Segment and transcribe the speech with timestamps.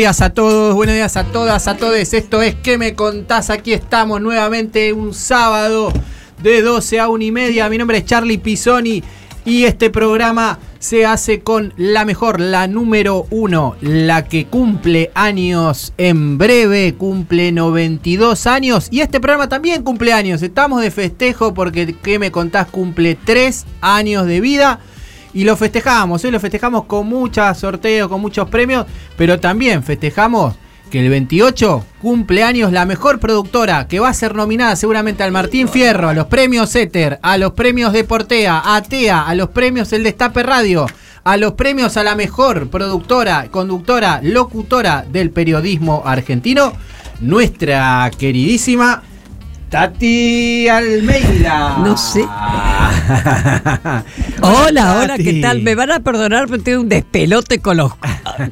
[0.00, 2.14] Días a todos, buenos días a todas, a todos.
[2.14, 3.50] Esto es ¿Qué me contás?
[3.50, 5.92] Aquí estamos nuevamente un sábado
[6.42, 7.68] de 12 a 1 y media.
[7.68, 9.04] Mi nombre es Charlie Pisoni
[9.44, 15.92] y este programa se hace con la mejor, la número uno, la que cumple años
[15.98, 20.40] en breve, cumple 92 años y este programa también cumple años.
[20.40, 22.68] Estamos de festejo porque ¿Qué me contás?
[22.68, 24.80] Cumple 3 años de vida.
[25.32, 26.30] Y lo festejamos, ¿eh?
[26.30, 28.86] lo festejamos con muchos sorteos, con muchos premios,
[29.16, 30.54] pero también festejamos
[30.90, 35.68] que el 28 cumpleaños la mejor productora que va a ser nominada seguramente al Martín
[35.68, 40.02] Fierro, a los premios Éter, a los premios Deportea, a TEA, a los premios El
[40.02, 40.86] Destape Radio,
[41.22, 46.72] a los premios a la mejor productora, conductora, locutora del periodismo argentino,
[47.20, 49.04] nuestra queridísima
[49.70, 51.78] Tati Almeida.
[51.78, 52.22] No sé.
[54.42, 55.62] Hola, hola, ¿qué tal?
[55.62, 57.92] Me van a perdonar, pero tengo un despelote con los,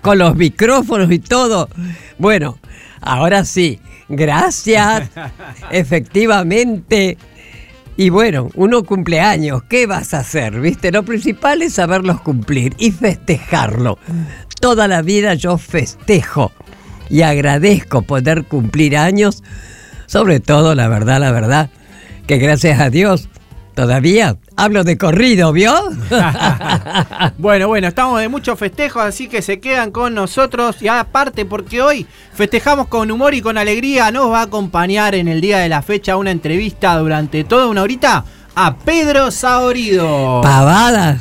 [0.00, 1.69] con los micrófonos y todo.
[2.19, 2.58] Bueno,
[3.00, 5.10] ahora sí, gracias.
[5.70, 7.19] Efectivamente.
[7.97, 10.60] Y bueno, uno cumpleaños, ¿qué vas a hacer?
[10.60, 10.92] ¿Viste?
[10.92, 13.98] Lo principal es saberlos cumplir y festejarlo.
[14.60, 16.53] Toda la vida yo festejo
[17.10, 19.42] y agradezco poder cumplir años,
[20.08, 21.70] sobre todo, la verdad, la verdad,
[22.26, 23.28] que gracias a Dios
[23.78, 25.72] Todavía hablo de corrido, ¿vio?
[27.38, 30.82] bueno, bueno, estamos de muchos festejos, así que se quedan con nosotros.
[30.82, 32.04] Y aparte, porque hoy
[32.34, 35.82] festejamos con humor y con alegría, nos va a acompañar en el día de la
[35.82, 38.24] fecha una entrevista durante toda una horita
[38.56, 40.41] a Pedro Saborido.
[40.42, 41.20] Pavada.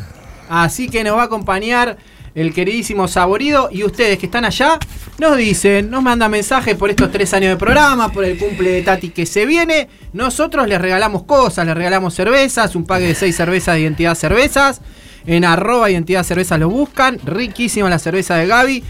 [0.50, 1.98] Así que nos va a acompañar
[2.38, 3.70] el queridísimo Saborido.
[3.72, 4.78] Y ustedes que están allá
[5.18, 8.84] nos dicen, nos mandan mensajes por estos tres años de programa, por el cumple de
[8.84, 9.90] Tati que se viene.
[10.14, 14.82] Nosotros les regalamos cosas, les regalamos cervezas, un pague de seis cervezas de Identidad Cervezas.
[15.26, 17.20] En arroba Identidad Cervezas lo buscan.
[17.26, 18.84] Riquísima la cerveza de Gaby.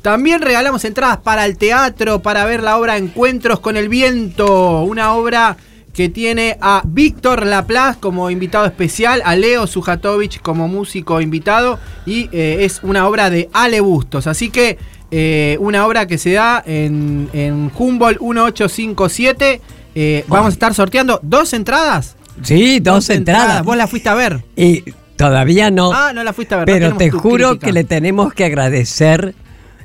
[0.00, 4.82] También regalamos entradas para el teatro, para ver la obra Encuentros con el Viento.
[4.82, 5.56] Una obra
[5.92, 12.28] que tiene a Víctor Laplace como invitado especial, a Leo Sujatovich como músico invitado y
[12.32, 14.26] eh, es una obra de Ale Bustos.
[14.26, 14.78] Así que
[15.10, 19.60] eh, una obra que se da en, en Humboldt 1857.
[19.94, 22.16] Eh, vamos a estar sorteando dos entradas.
[22.42, 23.62] Sí, dos, entradas.
[23.62, 24.42] Vos la fuiste a ver.
[24.56, 24.84] Y
[25.16, 25.92] todavía no.
[25.92, 26.66] Ah, no la fuiste a ver.
[26.66, 27.66] Pero no te juro crítica.
[27.66, 29.34] que le tenemos que agradecer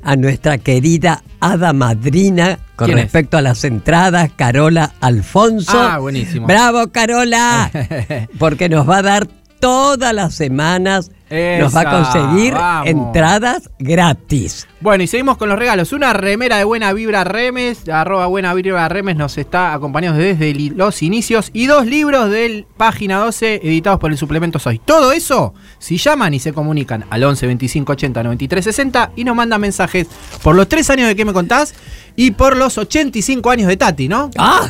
[0.01, 5.79] a nuestra querida hada madrina con respecto a las entradas, Carola Alfonso.
[5.79, 6.47] Ah, buenísimo.
[6.47, 7.71] ¡Bravo, Carola!
[8.39, 9.27] Porque nos va a dar
[9.59, 12.87] todas las semanas, nos va a conseguir vamos.
[12.87, 14.67] entradas gratis.
[14.79, 15.91] Bueno, y seguimos con los regalos.
[15.91, 21.01] Una remera de Buena Vibra Remes, arroba Buena Vibra Remes nos está acompañando desde los
[21.01, 21.49] inicios.
[21.53, 24.79] Y dos libros del Página 12 editados por el suplemento Soy.
[24.79, 29.35] Todo eso, si llaman y se comunican al 11 25 80 93 60 y nos
[29.35, 30.07] mandan mensajes
[30.43, 31.73] por los tres años de que me contás
[32.19, 34.31] y por los 85 años de Tati, ¿no?
[34.39, 34.67] ¡Ah!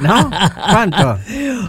[0.00, 0.30] ¿No?
[0.70, 1.18] ¿Cuánto?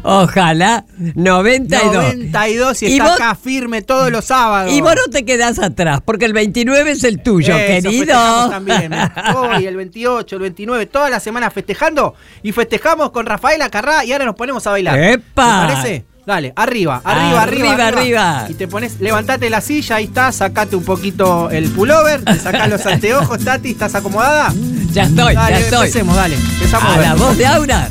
[0.03, 0.85] Ojalá
[1.15, 1.91] 92.
[1.91, 3.13] 92 y, ¿Y está vos?
[3.15, 4.71] acá firme todos los sábados.
[4.71, 8.49] Y vos no te quedás atrás, porque el 29 es el tuyo, Eso, querido.
[8.51, 8.93] también.
[9.35, 12.13] Hoy, el 28, el 29, toda la semana festejando.
[12.43, 14.99] Y festejamos con Rafaela Carrá y ahora nos ponemos a bailar.
[14.99, 15.65] ¡Epa!
[15.67, 16.05] ¿Te parece?
[16.29, 18.45] Dale, arriba, arriba, arriba, Arriba, arriba.
[18.49, 22.69] Y te pones, levantate la silla, ahí está, sacate un poquito el pullover, te sacás
[22.69, 24.53] los anteojos, Tati, ¿estás acomodada?
[24.91, 25.87] Ya estoy, dale, ya estoy.
[25.87, 26.35] empecemos, dale.
[26.35, 27.89] Empezamos A la voz de Aura.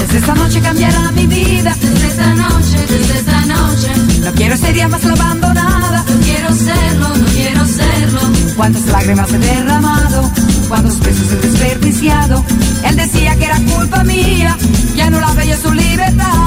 [0.00, 1.74] Desde esta noche cambiará mi vida.
[1.80, 3.88] Desde esta noche, desde esta noche.
[4.20, 5.71] No quiero ser día más la abandonada.
[6.52, 8.20] No quiero serlo, no quiero serlo.
[8.56, 10.30] Cuántas lágrimas he derramado.
[10.68, 12.44] Cuántos besos he desperdiciado.
[12.84, 14.58] Él decía que era culpa mía.
[14.94, 16.42] Que anulaba yo su libertad.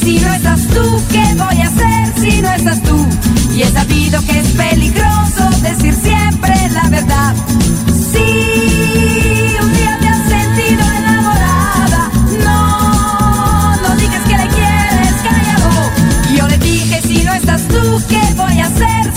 [0.00, 3.06] si no estás tú, ¿qué voy a hacer si no estás tú?
[3.54, 7.34] Y he sabido que es peligroso decir siempre la verdad.
[8.12, 8.49] Sí,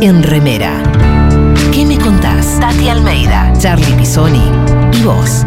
[0.00, 0.82] En remera.
[1.72, 2.58] ¿Qué me contás?
[2.58, 4.42] Tati Almeida, Charlie Pisoni
[4.92, 5.41] y vos.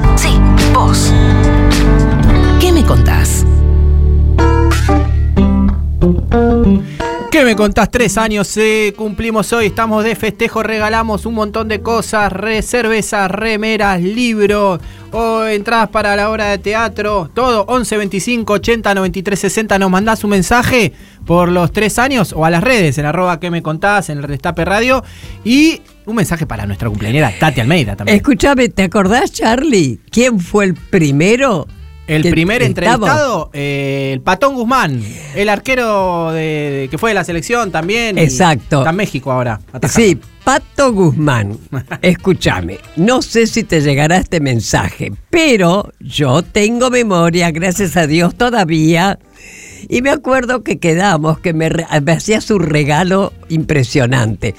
[7.56, 7.90] Contás?
[7.90, 13.32] Tres años eh, cumplimos hoy, estamos de festejo, regalamos un montón de cosas, re, cervezas,
[13.32, 14.82] remeras, libros,
[15.12, 20.24] o entradas para la obra de teatro, todo, 11 25 80 93 60, nos mandás
[20.26, 20.92] un mensaje
[21.26, 24.28] por los tres años o a las redes, en arroba que me contás, en el
[24.28, 25.04] Destape Radio,
[25.46, 28.18] y un mensaje para nuestra cumpleañera Tati Almeida también.
[28.18, 30.02] Escúchame, ¿te acordás, Charlie?
[30.12, 31.68] ¿Quién fue el primero?
[32.08, 35.02] El primer entrevistado, eh, el Patón Guzmán,
[35.36, 36.42] el arquero de,
[36.82, 38.18] de- que fue de la selección también.
[38.18, 38.80] Exacto.
[38.80, 39.60] Está en México ahora.
[39.74, 39.88] atajando.
[40.08, 41.58] Sí, Pato Guzmán.
[42.04, 48.36] Escúchame, no sé si te llegará este mensaje, pero yo tengo memoria, gracias a Dios,
[48.36, 49.18] todavía.
[49.90, 54.56] Y me acuerdo que quedamos, que me, me hacía su regalo impresionante.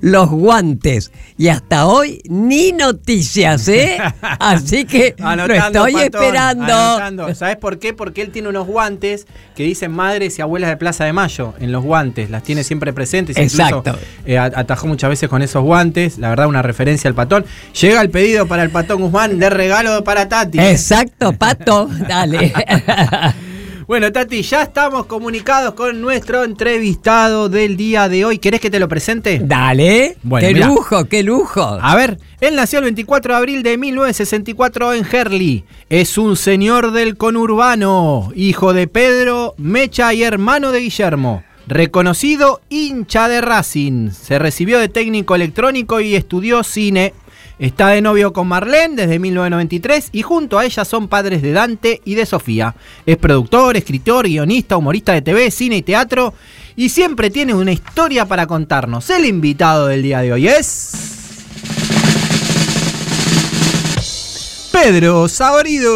[0.00, 1.10] Los guantes.
[1.36, 3.98] Y hasta hoy ni noticias, ¿eh?
[4.20, 6.72] Así que lo Anotando, estoy Patón, esperando.
[6.72, 7.34] anotando.
[7.34, 7.94] ¿Sabes por qué?
[7.94, 9.26] Porque él tiene unos guantes
[9.56, 12.30] que dicen madres y abuelas de Plaza de Mayo en los guantes.
[12.30, 13.36] Las tiene siempre presentes.
[13.36, 13.78] Exacto.
[13.78, 16.18] Incluso, eh, atajó muchas veces con esos guantes.
[16.18, 17.44] La verdad, una referencia al patón.
[17.80, 20.58] Llega el pedido para el patón Guzmán de regalo para Tati.
[20.58, 22.52] Exacto, Pato, dale.
[23.88, 28.36] Bueno, Tati, ya estamos comunicados con nuestro entrevistado del día de hoy.
[28.36, 29.40] ¿Querés que te lo presente?
[29.42, 30.18] Dale.
[30.22, 30.66] Bueno, qué mirá.
[30.66, 31.62] lujo, qué lujo.
[31.62, 35.64] A ver, él nació el 24 de abril de 1964 en Herli.
[35.88, 41.42] Es un señor del conurbano, hijo de Pedro, Mecha y hermano de Guillermo.
[41.66, 44.10] Reconocido hincha de Racing.
[44.10, 47.14] Se recibió de técnico electrónico y estudió cine.
[47.58, 52.00] Está de novio con Marlene desde 1993 y junto a ella son padres de Dante
[52.04, 52.76] y de Sofía.
[53.04, 56.34] Es productor, escritor, guionista, humorista de TV, cine y teatro
[56.76, 59.10] y siempre tiene una historia para contarnos.
[59.10, 60.92] El invitado del día de hoy es...
[64.70, 65.92] Pedro Saborido.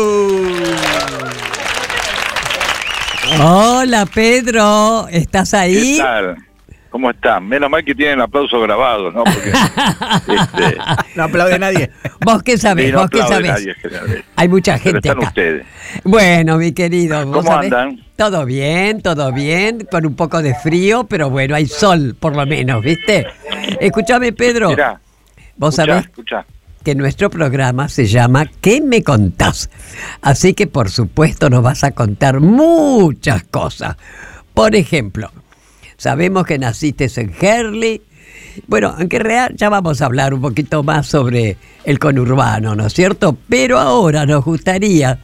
[3.40, 5.95] Hola Pedro, ¿estás ahí?
[5.97, 6.51] ¿Qué tal?
[6.93, 7.49] ¿Cómo están?
[7.49, 9.25] Menos mal que tienen aplausos grabados, ¿no?
[9.25, 9.49] Porque,
[10.29, 10.79] este,
[11.17, 11.91] No aplaude nadie.
[12.25, 12.87] ¿Vos qué sabés?
[12.87, 13.51] sí, no ¿Vos qué aplaude sabés?
[13.65, 14.25] nadie, generalmente.
[14.37, 15.29] Hay mucha Pero gente están acá.
[15.29, 15.67] ustedes.
[16.05, 17.73] Bueno, mi querido, ¿vos ¿Cómo sabés?
[17.73, 17.99] andan?
[18.17, 22.45] Todo bien, todo bien, con un poco de frío, pero bueno, hay sol por lo
[22.47, 23.27] menos, ¿viste?
[23.81, 25.01] Escúchame, Pedro, Mirá,
[25.57, 26.45] vos escuchá, sabés escuchá.
[26.85, 29.71] que nuestro programa se llama ¿Qué me contás?
[30.21, 33.97] Así que por supuesto nos vas a contar muchas cosas.
[34.55, 35.33] Por ejemplo,
[36.02, 38.02] sabemos que naciste en Herley.
[38.66, 42.92] Bueno, aunque real ya vamos a hablar un poquito más sobre el conurbano, ¿no es
[42.92, 43.38] cierto?
[43.49, 45.21] Pero ahora nos gustaría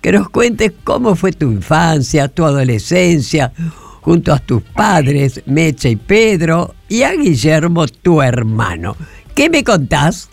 [0.00, 3.52] que nos cuentes cómo fue tu infancia, tu adolescencia,
[4.00, 8.96] junto a tus padres, Mecha y Pedro, y a Guillermo, tu hermano.
[9.36, 10.28] ¿Qué me contás?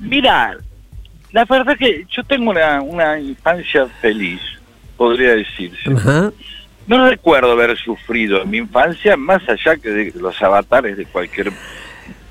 [0.00, 0.56] Mira,
[1.30, 4.40] la verdad que yo tengo una, una infancia feliz,
[4.96, 5.92] podría decirse.
[5.94, 6.32] Ajá.
[6.90, 11.52] No recuerdo haber sufrido en mi infancia más allá que de los avatares de cualquier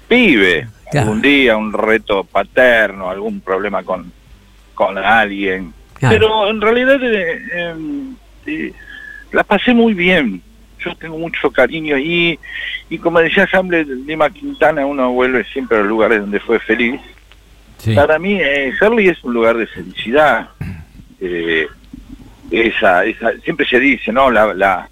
[0.09, 0.67] pibe.
[0.91, 1.07] Claro.
[1.07, 4.11] Algún día, un reto paterno, algún problema con,
[4.73, 5.73] con alguien.
[5.93, 6.13] Claro.
[6.13, 7.75] Pero en realidad eh, eh,
[8.47, 8.73] eh,
[9.31, 10.41] la pasé muy bien.
[10.83, 12.37] Yo tengo mucho cariño ahí.
[12.89, 16.99] Y como decía Hamlet, Lima Quintana, uno vuelve siempre a los lugares donde fue feliz.
[17.77, 17.95] Sí.
[17.95, 20.49] Para mí, eh, Herley es un lugar de felicidad.
[21.21, 21.65] Eh,
[22.51, 24.29] esa, esa, siempre se dice, ¿no?
[24.31, 24.89] La, la,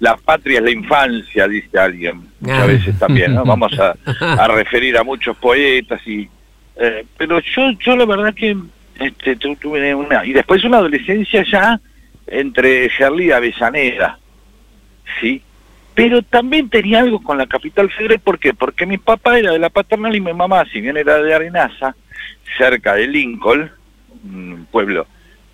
[0.00, 2.66] la patria es la infancia, dice alguien, muchas Ah.
[2.66, 3.44] veces también, ¿no?
[3.44, 3.94] Vamos a,
[4.42, 6.28] a referir a muchos poetas y...
[6.76, 8.56] eh, pero yo, yo la verdad que
[8.98, 10.24] este, tu- tuve una...
[10.24, 11.80] Y después una adolescencia ya
[12.26, 14.18] entre Herley y Avellaneda,
[15.20, 15.42] ¿sí?
[15.94, 18.54] Pero también tenía algo con la capital federal, ¿por qué?
[18.54, 21.94] Porque mi papá era de la paternal y mi mamá, si bien era de Arenaza,
[22.56, 23.70] cerca de Lincoln,
[24.24, 25.06] un pueblo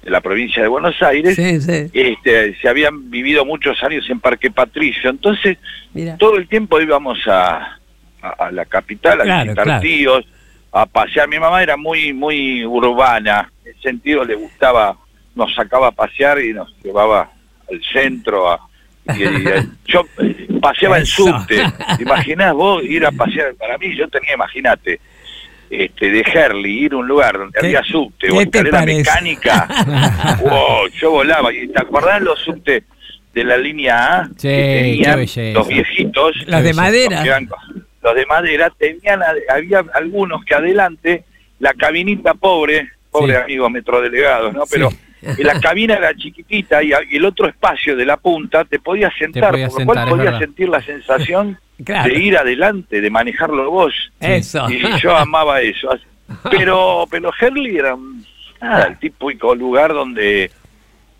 [0.08, 1.90] de la provincia de Buenos Aires, Sí, sí.
[1.92, 5.58] este, se habían vivido muchos años en Parque Patricio, entonces
[5.92, 6.16] Mira.
[6.16, 7.78] todo el tiempo íbamos a,
[8.22, 9.80] a, a la capital, a visitar claro.
[9.82, 10.24] tíos,
[10.72, 11.28] a pasear.
[11.28, 14.96] Mi mamá era muy, muy urbana, en ese sentido le gustaba,
[15.34, 17.30] nos sacaba a pasear y nos llevaba
[17.70, 18.60] al centro a...
[19.14, 19.44] y- y-
[19.92, 21.62] yo eh, paseaba en subte.
[21.98, 23.54] ¿Te imaginás vos ir a pasear?
[23.56, 25.00] Para mí, yo tenía, imagínate,
[25.70, 29.68] este, de Herley, ir a un lugar donde ¿Qué- había subte o te escalera mecánica.
[30.42, 31.52] wow, yo volaba.
[31.52, 32.84] ¿Y te acordás los subte
[33.34, 34.24] de la línea A?
[34.36, 36.34] Sí, que los viejitos.
[36.46, 37.22] Los de madera.
[37.24, 37.48] eran-
[38.02, 39.20] Los de madera tenían,
[39.52, 41.24] había algunos que adelante,
[41.58, 43.40] la cabinita pobre, pobre Sí.
[43.42, 44.62] amigos metrodelegados, ¿no?
[44.70, 45.42] Pero Sí.
[45.42, 49.70] la cabina era chiquitita y, el otro espacio de la punta te podías sentar, podías
[49.72, 50.38] por lo cual sentar, podías verdad.
[50.38, 52.12] sentir la sensación Claro.
[52.12, 53.94] de ir adelante, de manejarlo vos.
[54.20, 54.68] Eso.
[54.70, 55.88] Y yo amaba eso.
[56.50, 57.96] Pero, pero Herley era
[58.60, 60.50] nada, el típico lugar donde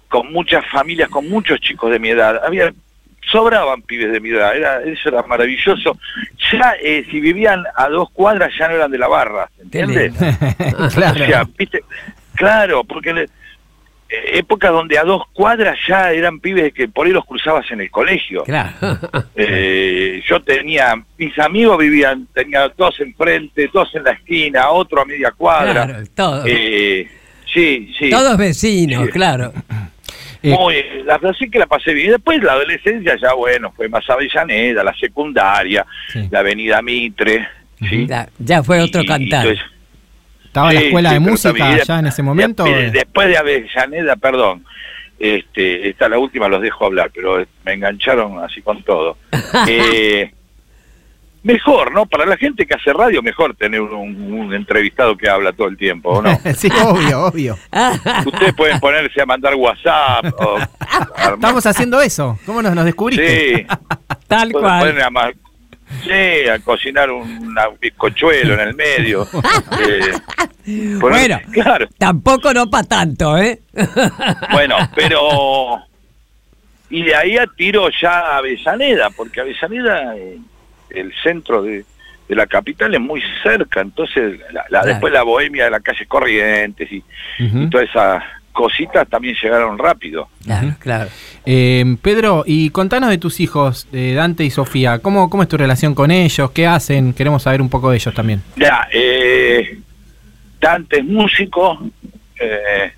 [0.09, 2.73] con muchas familias, con muchos chicos de mi edad, había
[3.31, 5.99] sobraban pibes de mi edad, era, eso era maravilloso.
[6.53, 10.13] Ya eh, si vivían a dos cuadras ya no eran de la barra, ¿entiendes?
[10.21, 10.37] lindo.
[10.85, 11.49] O sea, claro.
[11.59, 11.83] ¿viste?
[12.35, 13.29] Claro, porque le-
[14.09, 17.91] épocas donde a dos cuadras ya eran pibes que por ahí los cruzabas en el
[17.91, 18.45] colegio.
[18.45, 18.71] Claro.
[19.41, 25.05] Eh, yo tenía, mis amigos vivían, tenía dos enfrente, dos en la esquina, otro a
[25.05, 25.87] media cuadra.
[25.87, 26.45] Claro, todo.
[26.47, 27.09] Eh,
[27.53, 28.11] sí, sí.
[28.11, 29.13] Todos vecinos, Sí.
[29.13, 29.53] claro.
[30.43, 30.75] Eh, Muy,
[31.05, 32.11] la verdad sí que la pasé bien.
[32.13, 36.29] Después la adolescencia ya, bueno, fue más Avellaneda, la secundaria, Sí.
[36.31, 37.47] la avenida Mitre.
[37.89, 38.07] ¿sí?
[38.07, 39.47] Ya, ya fue otro Y- cantar.
[40.59, 42.65] ¿Estaba la escuela sí, de música también- ya en ese momento?
[42.65, 42.91] de- eh?
[42.91, 44.65] después de Avellaneda, perdón,
[45.19, 49.17] este, esta la última los dejo hablar, pero me engancharon así con todo.
[49.69, 50.33] Eh,
[51.43, 52.05] mejor, ¿no?
[52.07, 55.77] Para la gente que hace radio, mejor tener un, un entrevistado que habla todo el
[55.77, 56.39] tiempo, ¿o no?
[56.57, 57.57] sí, obvio, obvio.
[58.27, 60.59] Ustedes pueden ponerse a mandar WhatsApp o
[61.35, 62.39] Estamos haciendo eso.
[62.45, 63.57] ¿Cómo nos, nos descubriste?
[63.57, 63.67] Sí,
[64.27, 65.35] Tal pueden cual.
[66.05, 69.27] Sí, a cocinar un, bizcochuelo en el medio.
[70.71, 71.41] Eh, Bueno.
[71.53, 71.89] claro.
[71.99, 73.61] Tampoco no para tanto, ¿eh?
[74.53, 75.83] Bueno, pero...
[76.91, 80.39] Y de ahí a tiro ya a Avellaneda, porque Avellaneda, eh,
[80.91, 81.85] el centro de,
[82.29, 84.87] de la capital, es muy cerca, entonces la, la- Claro.
[84.89, 87.03] después la bohemia de las calles Corrientes y,
[87.43, 87.59] Ujú.
[87.63, 88.23] y todas esas
[88.59, 90.29] cositas también llegaron rápido.
[90.45, 91.11] Claro, claro.
[91.47, 94.99] Eh, Pedro, y contanos de tus hijos, de Dante y Sofía.
[94.99, 96.51] ¿Cómo, ¿Cómo es tu relación con ellos?
[96.51, 97.13] ¿Qué hacen?
[97.15, 98.43] Queremos saber un poco de ellos también.
[98.57, 99.79] Ya, eh,
[100.61, 101.79] Dante es músico,
[102.41, 102.91] eh,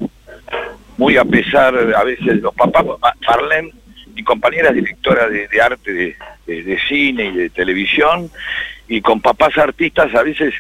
[0.97, 3.71] muy a pesar a veces de los papás, Ma- Marlene,
[4.15, 8.31] mi compañera es directora de, de arte de, de- de cine y de televisión,
[8.89, 10.55] y con papás artistas a veces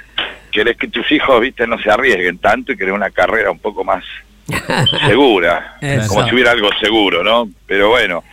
[0.52, 3.82] querés que tus hijos, viste, no se arriesguen tanto y querés una carrera un poco
[3.82, 4.04] más
[5.06, 6.08] segura, Eso.
[6.08, 7.48] como si hubiera algo seguro, ¿no?
[7.66, 8.24] Pero bueno,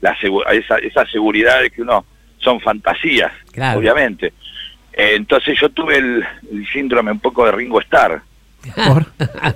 [0.00, 2.04] la segu- esa, esa seguridad de que uno
[2.38, 3.78] son fantasías, Claro.
[3.78, 4.32] obviamente.
[4.92, 8.22] Eh, entonces yo tuve el, el síndrome un poco de Ringo Starr.
[8.74, 9.06] ¿Por?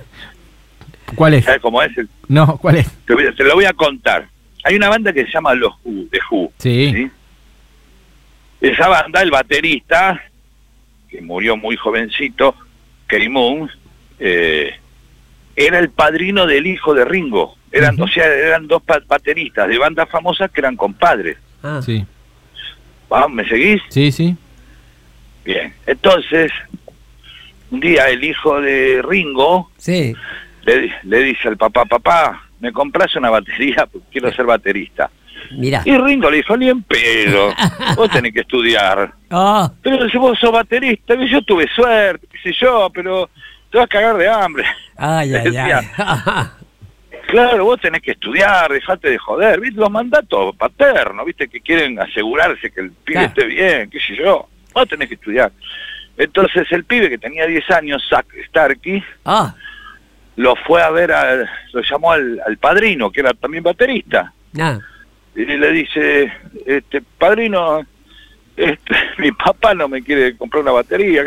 [1.15, 1.45] ¿Cuál es?
[1.45, 1.95] ¿Sabes cómo es?
[1.97, 2.89] El- No, ¿cuál es?
[3.05, 4.27] te, voy a- te lo voy a contar.
[4.63, 6.53] Hay una banda que se llama Los Who, The Who.
[6.59, 7.09] Sí.
[8.61, 10.21] Esa banda, el baterista,
[11.09, 12.55] que murió muy jovencito,
[13.07, 13.69] Kerry Moon,
[14.19, 14.75] eh,
[15.55, 17.55] era el padrino del hijo de Ringo.
[17.71, 17.99] Eran.
[18.01, 21.37] O sea, eran dos bateristas de bandas famosas que eran compadres.
[21.63, 22.05] Ah, Sí.
[23.11, 23.27] ¿Va?
[23.27, 23.81] ¿Me seguís?
[23.89, 24.35] Sí, sí.
[25.43, 25.73] Bien.
[25.85, 26.51] Entonces,
[27.69, 30.13] un día el hijo de Ringo sí.
[30.65, 33.87] le, di- le dice al papá, papá, ¿me compras una batería?
[33.91, 35.09] Porque quiero ser baterista.
[35.51, 35.81] Mira.
[35.85, 37.53] Y Ringo le dijo, ni en pedo,
[37.95, 39.13] vos tenés que estudiar.
[39.29, 43.29] Ah, Pero si vos sos baterista, yo tuve suerte, qué sé yo, pero
[43.71, 44.65] te vas a cagar de hambre.
[44.97, 46.47] ay, ay, ay.
[47.27, 49.79] Claro, vos tenés que estudiar, dejate de joder, ¿viste?
[49.79, 51.47] Los mandatos paternos, ¿viste?
[51.47, 53.27] Que quieren asegurarse que el pibe Claro.
[53.29, 54.49] esté bien, qué sé yo.
[54.73, 55.51] Vos tenés que estudiar.
[56.17, 59.55] Entonces el pibe que tenía 10 años, Zack Starkey, Ah,
[60.35, 64.33] lo fue a ver, al- lo llamó al, al padrino, que era también baterista.
[64.59, 64.79] ah.
[65.33, 66.29] Y le dice,
[66.65, 67.85] este padrino,
[68.57, 71.23] este, mi papá no me quiere comprar una batería.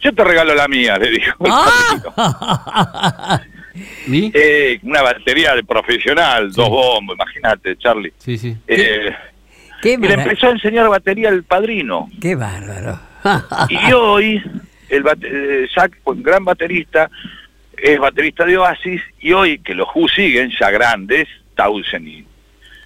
[0.00, 1.36] Yo te regalo la mía, le dijo.
[1.50, 3.40] Ah.
[4.08, 4.30] ¿Y?
[4.34, 8.12] Eh, una batería de profesional, dos bombos, imagínate, Charlie.
[8.18, 8.56] Sí, sí.
[8.66, 9.10] Eh,
[9.80, 12.08] Qué, y le empezó a enseñar batería al padrino.
[12.20, 12.98] qué bárbaro.
[13.68, 14.42] Y hoy,
[14.88, 15.68] el bate- eh,
[16.04, 17.08] un gran baterista,
[17.76, 22.24] es baterista de Oasis, y hoy que los Who siguen, ya grandes, Townsend y,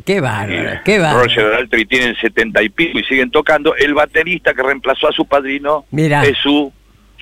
[0.05, 1.25] Qué y bárbaro, qué bárbaro.
[1.25, 5.25] Roger Daltrey tienen setenta y pico y siguen tocando, el baterista que reemplazó a su
[5.25, 6.25] padrino Mirá.
[6.25, 6.71] es su,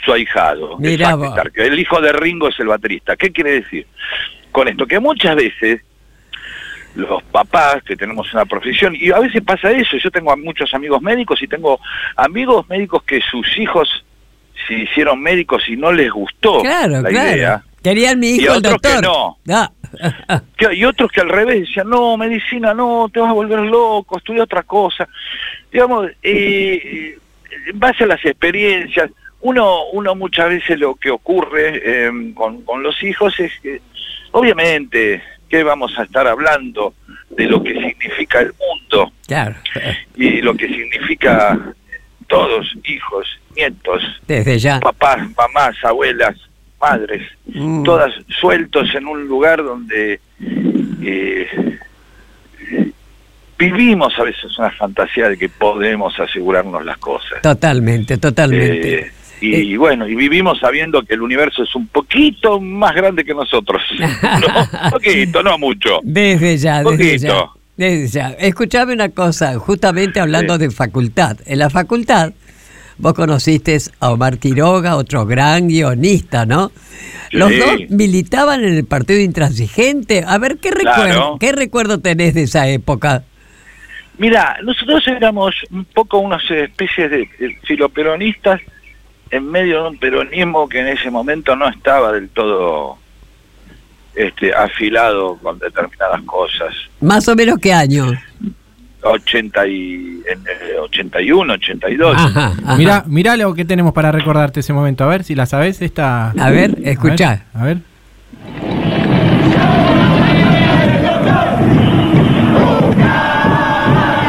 [0.04, 0.78] su ahijado.
[0.78, 1.11] Mirá.
[1.12, 1.52] Stark.
[1.57, 3.16] El hijo de Ringo es el baterista.
[3.16, 3.87] ¿Qué quiere decir?
[4.52, 5.80] Con esto, que muchas veces
[6.97, 10.75] los papás que tenemos una profesión, y a veces pasa eso, yo tengo a muchos
[10.75, 11.78] amigos médicos y tengo
[12.16, 13.88] amigos médicos que sus hijos
[14.66, 17.30] se hicieron médicos y no les gustó Claro, la claro.
[17.37, 17.62] idea.
[17.82, 19.04] Querían mi Y hijo el otros que doctor.
[19.04, 19.39] no.
[19.49, 19.71] Ah.
[20.56, 24.19] Que- Y otros que al revés decían, no, medicina, no, te vas a volver loco,
[24.19, 25.08] estudia otra cosa.
[25.73, 27.17] Digamos, eh,
[27.69, 29.10] en base a las experiencias,
[29.42, 33.80] uno, uno muchas veces lo que ocurre eh, con, con los hijos es que,
[34.32, 36.94] obviamente, que vamos a estar hablando
[37.30, 39.54] de lo que significa el mundo Claro.
[40.16, 41.58] y lo que significa
[42.28, 43.26] todos, hijos,
[43.56, 44.78] nietos, Desde ya.
[44.80, 46.36] papás, mamás, abuelas,
[46.80, 47.82] madres, Mm.
[47.82, 50.20] todas sueltos en un lugar donde
[51.02, 51.48] eh,
[53.58, 57.42] vivimos a veces una fantasía de que podemos asegurarnos las cosas.
[57.42, 59.00] Totalmente, totalmente.
[59.00, 63.34] Eh, y bueno, y vivimos sabiendo que el universo es un poquito más grande que
[63.34, 63.82] nosotros.
[63.98, 66.00] no, poquito, no mucho.
[66.02, 67.28] Desde ya, desde ya.
[67.34, 67.56] Poquito.
[67.76, 68.28] Desde ya.
[68.38, 70.60] Escuchame una cosa, justamente hablando Sí.
[70.62, 71.38] de facultad.
[71.46, 72.32] En la facultad,
[72.98, 76.70] vos conociste a Omar Quiroga, otro gran guionista, ¿no?
[77.32, 80.22] Los dos militaban en el partido intransigente.
[80.26, 81.36] A ver, ¿qué recuerdo, Claro.
[81.40, 83.22] ¿qué recuerdo tenés de esa época?
[84.18, 88.60] Mira, nosotros éramos un poco unas especies de eh, filoperonistas
[89.30, 92.99] en medio de un peronismo que en ese momento no estaba del todo
[94.14, 96.75] este, afilado con determinadas cosas.
[97.00, 98.06] Más o menos qué año.
[99.02, 102.16] 80 y, en, eh, 81, 82.
[102.16, 102.76] Ajá, ajá.
[102.76, 105.04] Mirá, mirá lo que tenemos para recordarte ese momento.
[105.04, 106.30] A ver si la sabes esta.
[106.32, 107.47] A ver, escuchá.
[107.54, 107.78] A ver.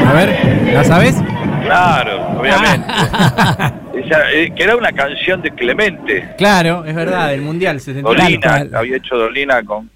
[0.08, 1.16] A ver, ¿la sabes?
[1.64, 2.88] Claro, obviamente.
[4.34, 6.34] Eh, que era una canción de Clemente.
[6.38, 8.04] Claro, es verdad, del Mundial 73.
[8.42, 9.90] Dolina, había hecho Dolina con,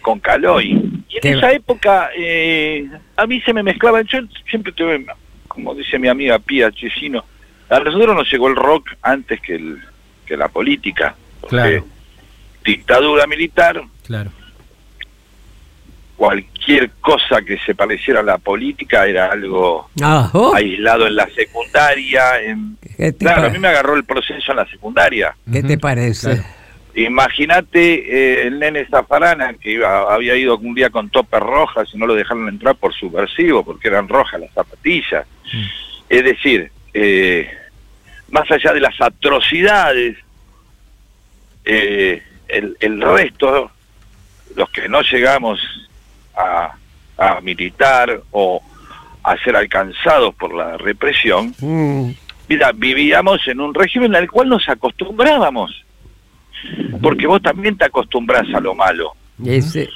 [0.00, 0.70] con Caloy.
[1.08, 5.04] Y en Qué esa época eh, a mí se me mezclaban, yo siempre tuve,
[5.48, 7.24] como dice mi amiga Pía Chesino,
[7.68, 9.78] a nosotros nos llegó el rock antes que, el,
[10.26, 11.14] que la política.
[11.48, 11.84] Claro.
[12.64, 14.30] Dictadura militar, Claro.
[16.18, 21.28] Cualquier cosa que se pareciera a la política era algo Ah, oh, aislado en la
[21.30, 22.42] secundaria.
[22.42, 22.76] En...
[22.96, 25.34] ¿Qué te Claro, a mí me agarró el proceso en la secundaria.
[25.50, 26.34] ¿Qué te parece?
[26.34, 26.58] claro.
[26.96, 31.98] Imagínate eh, el nene Zafarana que iba, había ido un día con topes rojas y
[31.98, 35.24] no lo dejaron entrar por subversivo porque eran rojas las zapatillas.
[35.52, 35.62] Mm.
[36.08, 37.48] Es decir, eh,
[38.30, 40.16] más allá de las atrocidades,
[41.64, 43.70] eh, el, el resto,
[44.56, 45.60] los que no llegamos
[46.38, 46.74] a,
[47.18, 48.62] a militar o
[49.24, 52.10] a ser alcanzados por la represión, Mm,
[52.48, 55.84] Mira, vivíamos en un régimen al cual nos acostumbrábamos.
[57.02, 59.12] Porque vos también te acostumbras a lo malo.
[59.44, 59.90] ese-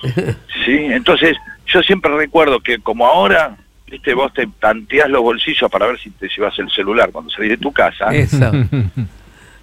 [0.65, 0.73] ¿sí?
[0.77, 3.57] Entonces, yo siempre recuerdo que como ahora
[3.91, 7.51] viste, vos te tanteás los bolsillos para ver si te llevas el celular cuando salís
[7.51, 8.07] de tu casa.
[8.15, 8.51] Eso,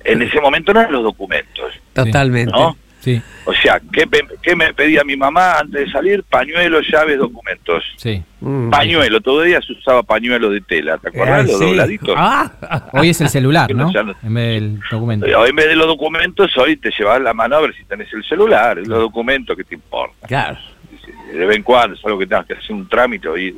[0.03, 2.51] En ese momento no eran los documentos, totalmente.
[2.51, 2.75] ¿no?
[3.15, 6.23] Sí, O sea, ¿qué, me pedía mi mamá antes de salir?
[6.23, 7.83] Pañuelos, llaves, documentos.
[7.97, 8.23] sí.
[8.41, 8.69] Mm.
[8.69, 11.41] Pañuelo, todavía se usaba pañuelo de tela, ¿te acordás?
[11.41, 11.65] Ah, los sí.
[11.65, 12.15] dobladitos.
[12.17, 13.91] Ah, Hoy es el celular, no
[14.23, 15.25] En vez del documento.
[15.25, 18.11] Hoy en vez de los documentos, hoy te llevas la mano a ver si tenés
[18.13, 20.27] el celular, los documentos que te importa.
[20.27, 20.57] claro.
[21.33, 23.55] De vez en cuando es algo que tengas que hacer un trámite o ir.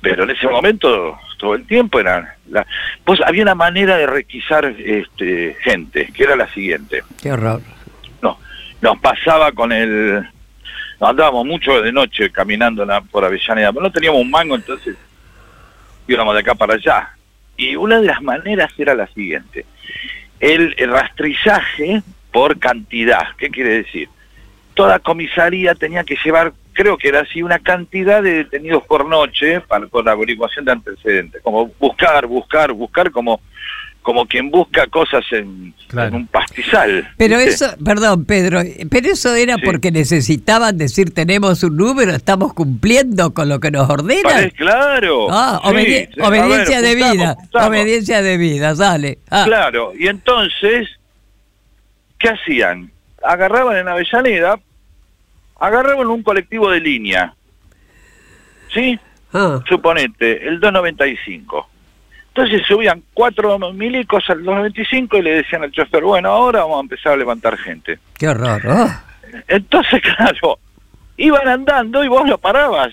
[0.00, 2.36] Pero en ese momento, todo el tiempo era...
[2.50, 2.66] La...
[3.04, 7.02] Pues había una manera de requisar este, gente, que era la siguiente.
[7.20, 7.60] Qué horror.
[8.80, 10.22] No, nos pasaba con el...
[11.00, 14.96] Andábamos mucho de noche caminando la- por Avellaneda, pero no teníamos un mango, entonces
[16.06, 17.10] íbamos de acá para allá.
[17.56, 19.66] Y una de las maneras era la siguiente.
[20.40, 23.28] El, el rastrillaje por cantidad.
[23.36, 24.08] ¿Qué quiere decir?
[24.74, 29.60] Toda comisaría tenía que llevar, creo que era así, una cantidad de detenidos por noche
[29.60, 31.42] para, con la averiguación de antecedentes.
[31.42, 33.40] Como buscar, buscar, buscar, como,
[34.04, 36.08] como quien busca cosas en, Claro.
[36.10, 37.08] en un pastizal.
[37.16, 37.64] Pero ¿viste?
[37.64, 39.62] eso, perdón, Pedro, pero eso era Sí.
[39.64, 44.22] porque necesitaban decir tenemos un número, estamos cumpliendo con lo que nos ordenan.
[44.22, 45.28] Pare- claro.
[45.30, 47.68] Ah, Sí, obedi- sí, a obediencia ver, de juntamos, vida, juntamos.
[47.68, 49.18] obediencia de vida, sale.
[49.30, 50.88] Ah, Claro, y entonces,
[52.18, 52.90] ¿qué hacían?
[53.22, 54.58] Agarraban en Avellaneda,
[55.58, 57.34] agarraban un colectivo de línea,
[58.74, 58.98] ¿sí?
[59.32, 61.70] ah, Suponete, el 295.
[62.36, 66.80] Entonces subían cuatro milicos al 295 y le decían al chofer, bueno, ahora vamos a
[66.80, 68.00] empezar a levantar gente.
[68.18, 68.60] qué horror.
[69.46, 70.58] Entonces, claro,
[71.16, 72.88] iban andando y vos lo parabas.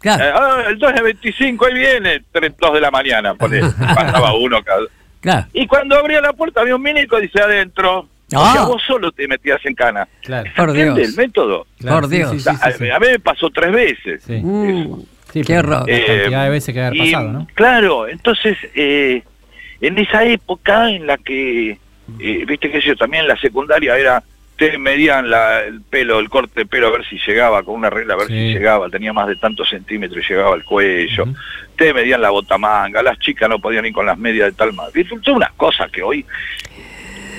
[0.00, 3.68] claro, Eh, ah, el 295 ahí viene, 3, 2 de la mañana, ponele.
[3.94, 4.80] pasaba uno cada...
[5.20, 5.46] claro.
[5.52, 8.00] Y cuando abría la puerta había un milico, dice adentro.
[8.00, 8.08] O
[8.44, 8.52] Ah.
[8.52, 10.06] sea, vos solo te metías en cana.
[10.22, 10.50] Claro.
[10.56, 11.10] Por ¿Entiende Dios.
[11.10, 11.66] el método?
[11.78, 12.30] claro, Por Dios.
[12.32, 12.90] sí, O sea, sí, sí, sí.
[12.90, 14.22] A, a mí me pasó tres veces.
[14.24, 14.42] Sí.
[15.32, 15.88] Sí, qué horror.
[15.88, 17.46] La cantidad de veces que haber y, pasado, ¿no?
[17.54, 19.22] Claro, entonces, eh,
[19.80, 21.78] en esa época en la que,
[22.18, 24.22] eh, viste que yo también en la secundaria era,
[24.56, 27.90] te medían la, el pelo, el corte de pelo a ver si llegaba, con una
[27.90, 28.32] regla a ver Sí.
[28.34, 31.22] si llegaba, tenía más de tantos centímetros y llegaba al cuello.
[31.24, 31.34] Ujú.
[31.76, 35.08] te medían la botamanga, las chicas no podían ir con las medias de tal manera.
[35.24, 36.24] Son unas cosas que hoy,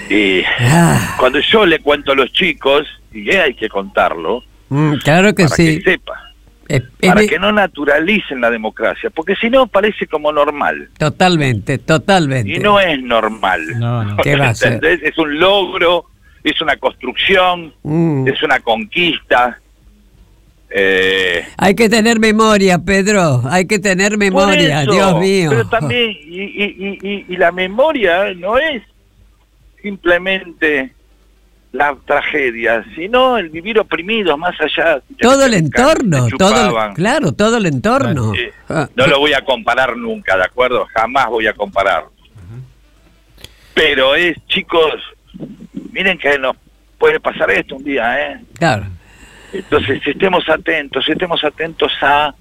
[0.10, 5.36] eh, Ah, cuando yo le cuento a los chicos, y hay que contarlo, mm, claro
[5.36, 5.78] que para sí.
[5.84, 6.29] que sepa,
[6.70, 12.52] Eh, para que no naturalicen la democracia, porque si no parece como normal, Totalmente, totalmente.
[12.52, 13.62] y no es normal.
[13.80, 14.18] No, no.
[14.24, 14.80] ¿Qué va a ser?
[14.86, 16.06] Es un logro,
[16.44, 18.28] es una construcción, Mm.
[18.28, 19.60] es una conquista.
[20.70, 23.42] Eh, Hay que tener memoria, Pedro.
[23.50, 25.50] Hay que tener memoria, eso, Dios mío.
[25.50, 28.84] Pero también, y, y- y- y- y la memoria no es
[29.82, 30.94] simplemente
[31.72, 35.02] la tragedia, sino el vivir oprimido más allá.
[35.20, 38.34] todo el entorno, todo, el- claro, todo el entorno.
[38.70, 40.88] Ah, no lo voy a comparar nunca, ¿de acuerdo?
[40.94, 42.06] Jamás voy a comparar.
[43.74, 44.94] Pero es, chicos,
[45.94, 46.56] miren que nos
[46.98, 48.42] puede pasar esto un día, ¿eh?
[48.58, 48.88] Claro.
[49.54, 52.34] Entonces, estemos atentos, estemos atentos a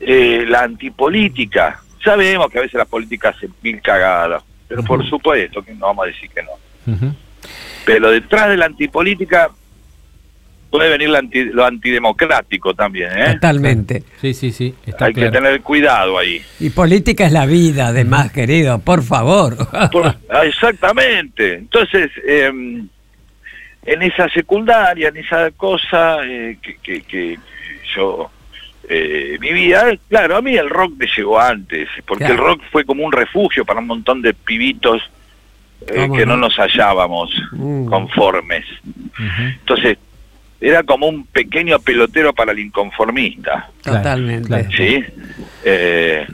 [0.00, 1.80] eh, la antipolítica.
[2.02, 6.04] Sabemos que a veces la política hace mil cagadas, pero por supuesto que no vamos
[6.04, 7.14] a decir que no.
[7.84, 9.50] Pero detrás de la antipolítica
[10.70, 13.32] puede venir la anti- lo antidemocrático también, ¿eh?
[13.34, 14.02] Totalmente.
[14.20, 14.74] Sí, sí, sí.
[14.86, 16.40] Está Hay que tener cuidado ahí.
[16.60, 19.56] Y política es la vida, además, querido, por favor.
[19.90, 21.54] Por- ah, exactamente.
[21.56, 22.50] Entonces, eh,
[23.84, 27.38] en esa secundaria, en esa cosa eh, que, que- que
[27.94, 28.30] yo
[28.88, 32.34] eh, vivía, claro, a mí el rock me llegó antes, porque Claro.
[32.34, 35.02] el rock fue como un refugio para un montón de pibitos
[35.88, 36.48] eh, ¿Cómo que no no?
[36.48, 37.86] nos hallábamos Mm.
[37.86, 38.64] conformes.
[39.60, 39.98] Entonces,
[40.60, 43.68] era como un pequeño pelotero para el inconformista.
[43.82, 44.68] Totalmente.
[44.76, 45.04] ¿sí?
[45.64, 46.26] Eh,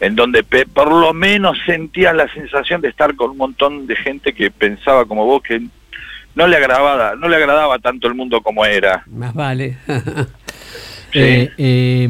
[0.00, 3.96] en donde pe- por lo menos sentías la sensación de estar con un montón de
[3.96, 5.60] gente que pensaba como vos que
[6.36, 9.02] no le agradaba, no le agradaba tanto el mundo como era.
[9.06, 9.76] Más vale.
[11.14, 11.20] Sí.
[11.20, 12.08] Eh, eh,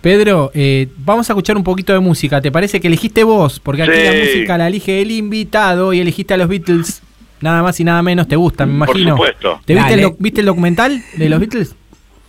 [0.00, 2.40] Pedro, eh, vamos a escuchar un poquito de música.
[2.40, 3.60] ¿Te parece que elegiste vos?
[3.60, 4.02] Porque aquí Sí.
[4.04, 7.00] la música la elige el invitado y elegiste a los Beatles.
[7.40, 8.26] Nada más y nada menos.
[8.28, 9.16] ¿Te gusta, me Por imagino?
[9.16, 9.60] supuesto.
[9.64, 11.74] ¿Te viste el, viste documental de los Beatles?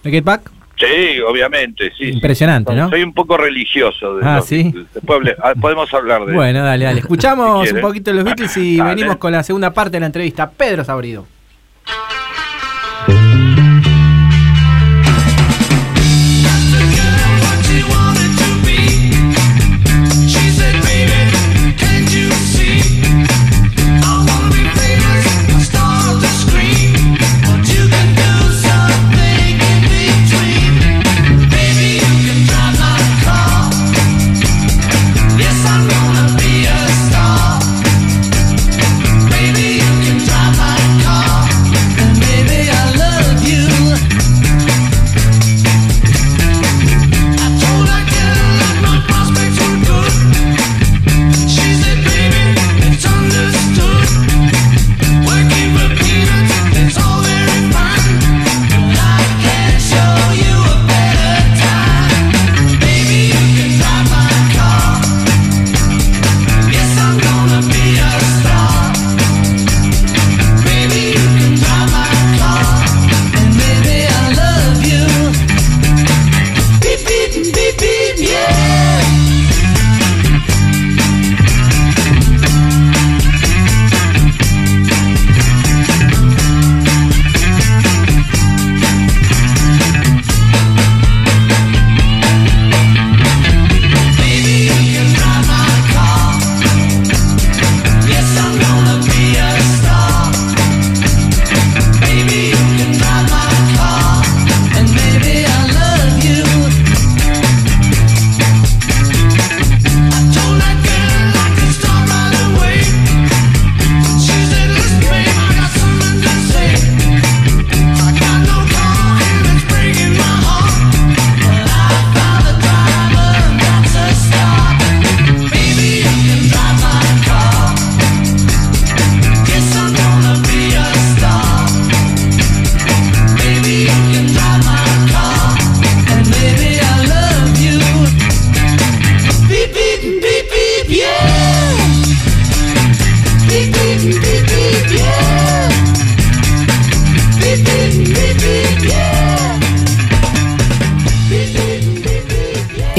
[0.03, 0.49] ¿De Get Back?
[0.77, 2.05] Sí, obviamente, sí.
[2.05, 2.09] sí.
[2.11, 2.89] Impresionante, ¿no?
[2.89, 4.17] Soy un poco religioso.
[4.17, 4.63] De Ah, los ¿sí?
[4.63, 4.87] Beatles.
[4.93, 6.99] Después ah, podemos hablar de Bueno, dale, dale.
[7.01, 8.89] Escuchamos Si un poquito de los Beatles y Dale.
[8.95, 10.49] venimos con la segunda parte de la entrevista.
[10.49, 11.25] Pedro Sabrido.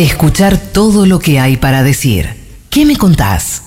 [0.02, 2.28] Escuchar todo lo que hay para decir.
[2.68, 3.62] ¿Qué me contás?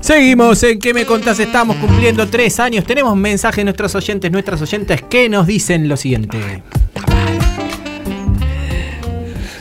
[0.00, 1.40] Seguimos en ¿Qué me contás?
[1.40, 2.84] Estamos cumpliendo tres años.
[2.84, 6.62] Tenemos mensajes de nuestros oyentes, nuestras oyentes que nos dicen lo siguiente.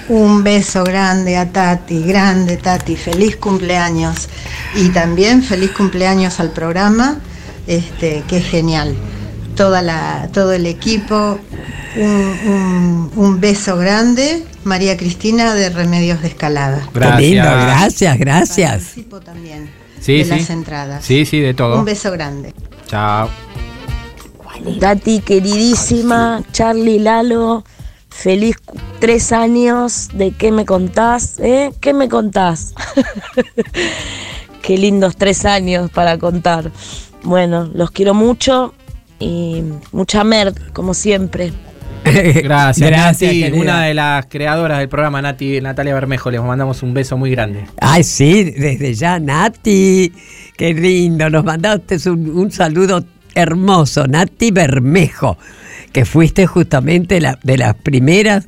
[0.08, 4.30] Un beso grande a Tati, grande Tati, feliz cumpleaños.
[4.76, 7.18] Y también feliz cumpleaños al programa,
[7.66, 8.96] este, que es genial.
[9.56, 11.40] Toda la, todo el equipo,
[11.96, 14.46] un, un- un beso grande.
[14.66, 16.88] María Cristina de Remedios de Escalada.
[16.94, 18.72] Qué lindo, gracias, gracias.
[18.84, 19.70] Participo también
[20.02, 20.30] Sí, de sí.
[20.32, 21.06] las entradas.
[21.06, 21.78] Sí, sí, de todo.
[21.80, 22.54] Un beso grande.
[22.88, 23.30] Chao.
[24.80, 27.64] Tati queridísima, Charlie Lalo,
[28.10, 28.56] feliz
[29.00, 31.72] tres años de qué me contás, ¿eh?
[31.80, 32.74] ¿Qué me contás?
[34.62, 36.72] Qué lindos tres años para contar.
[37.24, 38.74] Bueno, los quiero mucho
[39.20, 41.54] y mucha merd, como siempre.
[42.06, 46.30] Gracias, Gracias, Nati, una de las creadoras del programa, Nati, Natalia Bermejo.
[46.30, 47.66] Les mandamos un beso muy grande.
[47.82, 50.14] Ay, sí, desde ya, Nati.
[50.56, 55.38] Qué lindo, nos mandaste un, un saludo hermoso, Nati Bermejo,
[55.92, 58.48] que fuiste justamente la, de las primeras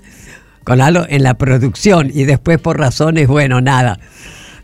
[0.64, 4.00] con algo en la producción y después por razones, bueno, nada,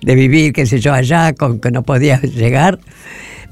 [0.02, 2.80] de vivir, qué sé yo, allá, con que no podías llegar,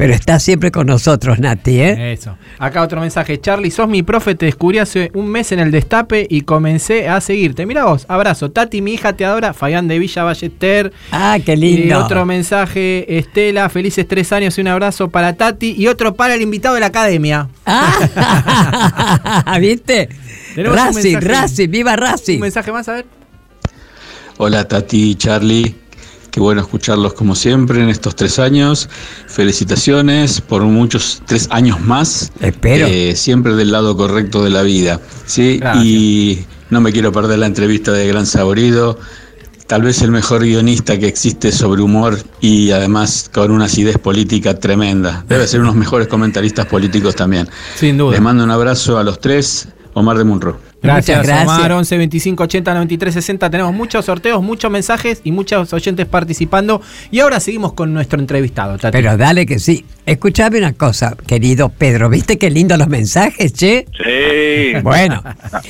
[0.01, 2.13] pero estás siempre con nosotros, Nati, ¿eh?
[2.13, 2.35] Eso.
[2.57, 3.39] Acá otro mensaje.
[3.39, 7.21] Charlie, sos mi profe, te descubrí hace un mes en el destape y comencé a
[7.21, 7.67] seguirte.
[7.67, 8.49] Mira vos, abrazo.
[8.49, 9.53] Tati, mi hija te adora.
[9.53, 10.91] Fabián de Villa Ballester.
[11.11, 11.99] Ah, qué Y lindo.
[12.03, 15.75] otro mensaje, Estela, felices tres años y un abrazo para Tati.
[15.77, 17.47] Y otro para el invitado de la academia.
[17.67, 20.09] Ah, ¿viste?
[20.55, 22.35] Tenemos un Racing, mensaje- Racing, viva Racing.
[22.37, 23.05] Un mensaje más, a ver.
[24.37, 25.75] Hola Tati y Charlie,
[26.31, 28.89] qué bueno escucharlos como siempre en estos tres años.
[29.27, 32.31] Felicitaciones por muchos tres años más.
[32.39, 32.87] Espero.
[32.87, 34.99] Eh, siempre del lado correcto de la vida.
[35.25, 35.85] Sí, Gracias.
[35.85, 38.97] y no me quiero perder la entrevista de Gran Saborido.
[39.67, 44.59] Tal vez el mejor guionista que existe sobre humor y además con una acidez política
[44.59, 45.23] tremenda.
[45.29, 47.47] Debe ser unos mejores comentaristas políticos también.
[47.75, 48.11] Sin duda.
[48.11, 49.67] Les mando un abrazo a los tres.
[49.93, 50.70] Omar de Munro.
[50.83, 51.47] Gracias, gracias.
[51.57, 51.71] Omar.
[51.73, 53.49] 11 25 80 93 60.
[53.49, 56.81] Tenemos muchos sorteos, muchos mensajes y muchos oyentes participando.
[57.11, 58.91] Y ahora seguimos con nuestro entrevistado, Tati.
[58.97, 59.85] Pero dale que sí.
[60.05, 62.09] Escuchame una cosa, querido Pedro.
[62.09, 63.85] ¿Viste qué lindo los mensajes, che?
[63.95, 64.79] Sí.
[64.81, 65.23] Bueno,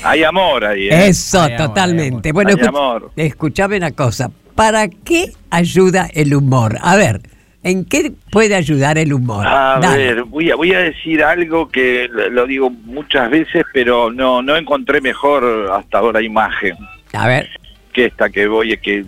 [0.04, 0.88] Hay amor ahí.
[0.88, 1.08] ¿eh?
[1.08, 2.32] eso, Hay amor, totalmente.
[2.32, 3.12] Bueno, Hay escuch- amor.
[3.16, 4.32] escuchame una cosa.
[4.56, 6.78] ¿Para qué ayuda el humor?
[6.82, 7.22] A ver,
[7.64, 9.46] ¿en qué puede ayudar el humor?
[9.48, 9.98] A Dale.
[9.98, 14.56] ver, voy a, voy a decir algo que lo digo muchas veces, pero no, no
[14.56, 16.76] encontré mejor hasta ahora imagen
[17.14, 17.50] A ver,
[17.94, 19.06] que esta que voy, que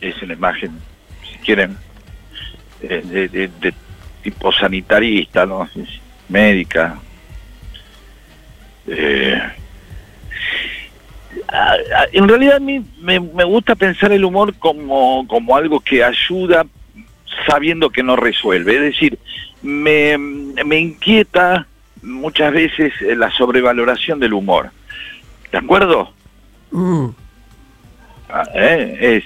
[0.00, 0.70] es una imagen,
[1.30, 1.76] si quieren,
[2.82, 3.74] de, de- de
[4.22, 5.68] tipo sanitarista, ¿no?
[6.28, 6.98] Médica.
[8.86, 9.40] Eh,
[12.12, 16.66] en realidad a mí me, me gusta pensar el humor como, como algo que ayuda
[17.46, 18.74] sabiendo que no resuelve.
[18.76, 19.18] Es decir,
[19.62, 21.66] me, me inquieta
[22.02, 24.70] muchas veces eh, la sobrevaloración del humor.
[25.52, 26.12] ¿De acuerdo?
[26.70, 27.06] mm,
[28.28, 28.96] Ah, ¿eh?
[29.00, 29.24] Es,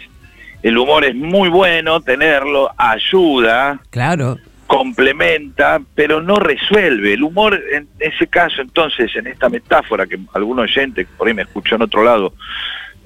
[0.62, 4.36] el humor es muy bueno tenerlo, ayuda, claro.
[4.66, 7.14] complementa, pero no resuelve.
[7.14, 11.42] El humor, en ese caso, entonces, en esta metáfora que algún oyente por ahí me
[11.42, 12.34] escuchó en otro lado,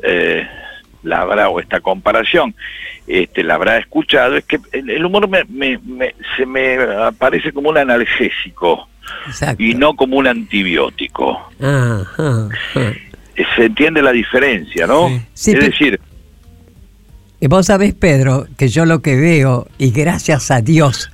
[0.02, 0.48] eh,
[1.02, 2.54] la habrá, o esta comparación,
[3.06, 7.52] este, la habrá escuchado, es que el, el humor me, me- me- se me aparece
[7.52, 8.88] como un analgésico
[9.26, 9.62] Exacto.
[9.62, 11.38] y no como un antibiótico.
[11.60, 12.92] Ah, ah, ah.
[13.56, 15.08] Se entiende la diferencia, ¿no?
[15.08, 15.20] Sí.
[15.34, 16.00] Sí, es decir,
[17.40, 21.10] Y vos sabés, Pedro, que yo lo que veo, y gracias a Dios,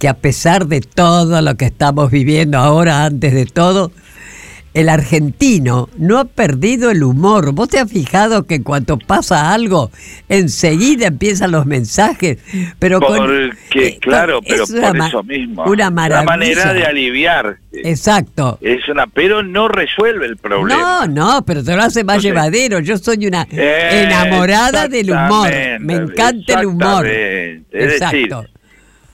[0.00, 3.92] que a pesar de todo lo que estamos viviendo ahora, antes de todo,
[4.74, 7.52] el argentino no ha perdido el humor.
[7.52, 9.90] ¿Vos te has fijado que cuando pasa algo,
[10.28, 12.38] enseguida empiezan los mensajes?
[12.78, 15.64] Pero con- porque, eh, claro, con- pero es una por ma- eso mismo.
[15.64, 16.24] Una maravilla.
[16.30, 17.58] Manera de aliviar.
[17.72, 18.58] Exacto.
[18.60, 21.06] Es una, pero no resuelve el problema.
[21.06, 22.80] No, no, pero te lo hace más Entonces- llevadero.
[22.80, 25.50] Yo soy una Eh, enamorada del humor.
[25.80, 27.04] Me encanta el humor.
[27.04, 28.44] decir, Exacto.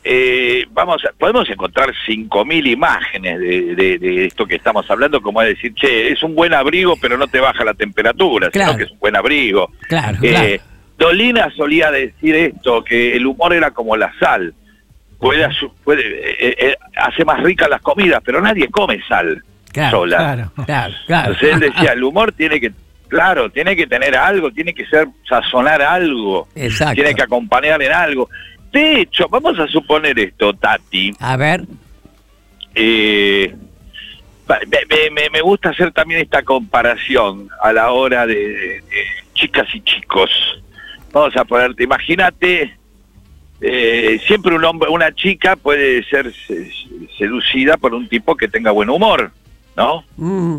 [0.05, 5.41] Eh, vamos a- podemos encontrar 5.000 imágenes de, de- de esto que estamos hablando, como
[5.43, 8.73] es decir, che, es un buen abrigo, pero no te baja la temperatura, Claro.
[8.73, 9.71] sino que es un buen abrigo.
[9.89, 10.63] Claro, Eh, claro.
[10.99, 14.55] Dolina solía decir esto, que el humor era como la sal.
[15.19, 15.49] Puede,
[15.83, 20.17] puede eh, eh, hace más ricas las comidas, pero nadie come sal Claro, sola.
[20.19, 20.53] Claro.
[20.67, 21.33] Claro, claro.
[21.33, 22.73] Entonces él decía, el humor tiene que,
[23.09, 26.95] claro, tiene que tener algo, tiene que ser sazonar algo, Exacto.
[26.95, 28.29] tiene que acompañar en algo.
[28.75, 31.13] De hecho, vamos a suponer esto, Tati.
[31.21, 31.65] A ver.
[32.75, 33.55] Eh,
[34.49, 39.67] me, me- me gusta hacer también esta comparación a la hora de, de- de chicas
[39.75, 40.31] y chicos.
[41.13, 42.77] Vamos a ponerte, imagínate,
[43.61, 46.71] eh, siempre un hombre, una chica puede ser se-
[47.17, 49.31] seducida por un tipo que tenga buen humor,
[49.77, 50.05] ¿no?
[50.17, 50.59] Mm,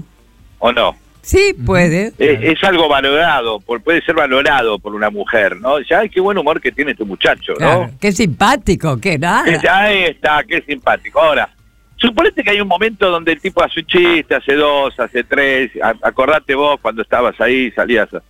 [0.59, 0.95] ¿O no?
[1.25, 2.13] Sí, puede.
[2.19, 5.77] Eh, es algo valorado, por, puede ser valorado por una mujer, ¿no?
[5.77, 7.57] Dice, ay, qué buen humor que tiene tu muchacho, ¿no?
[7.57, 7.89] Claro.
[7.99, 9.43] Qué simpático, qué nada.
[9.71, 11.19] Ahí está, qué simpático.
[11.19, 11.49] Ahora,
[11.97, 15.71] suponete que hay un momento donde el tipo hace un chiste, hace dos, hace tres.
[15.81, 18.21] A- acordate vos cuando estabas ahí, salías a-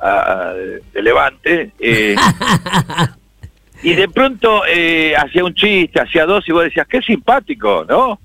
[0.00, 1.72] a- de Levante.
[1.80, 2.16] eh,
[3.82, 8.18] y de pronto eh, hacía un chiste, hacía dos y vos decías, qué simpático, ¿no?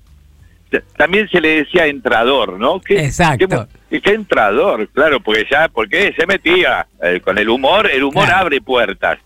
[0.96, 2.80] También se le decía entrador, ¿no?
[2.80, 3.48] ¿Qué, Exacto.
[3.48, 8.26] Qué, qué entrador, claro, porque ya, porque se metía eh, con el humor, el humor
[8.26, 8.40] Claro.
[8.42, 9.18] abre puertas.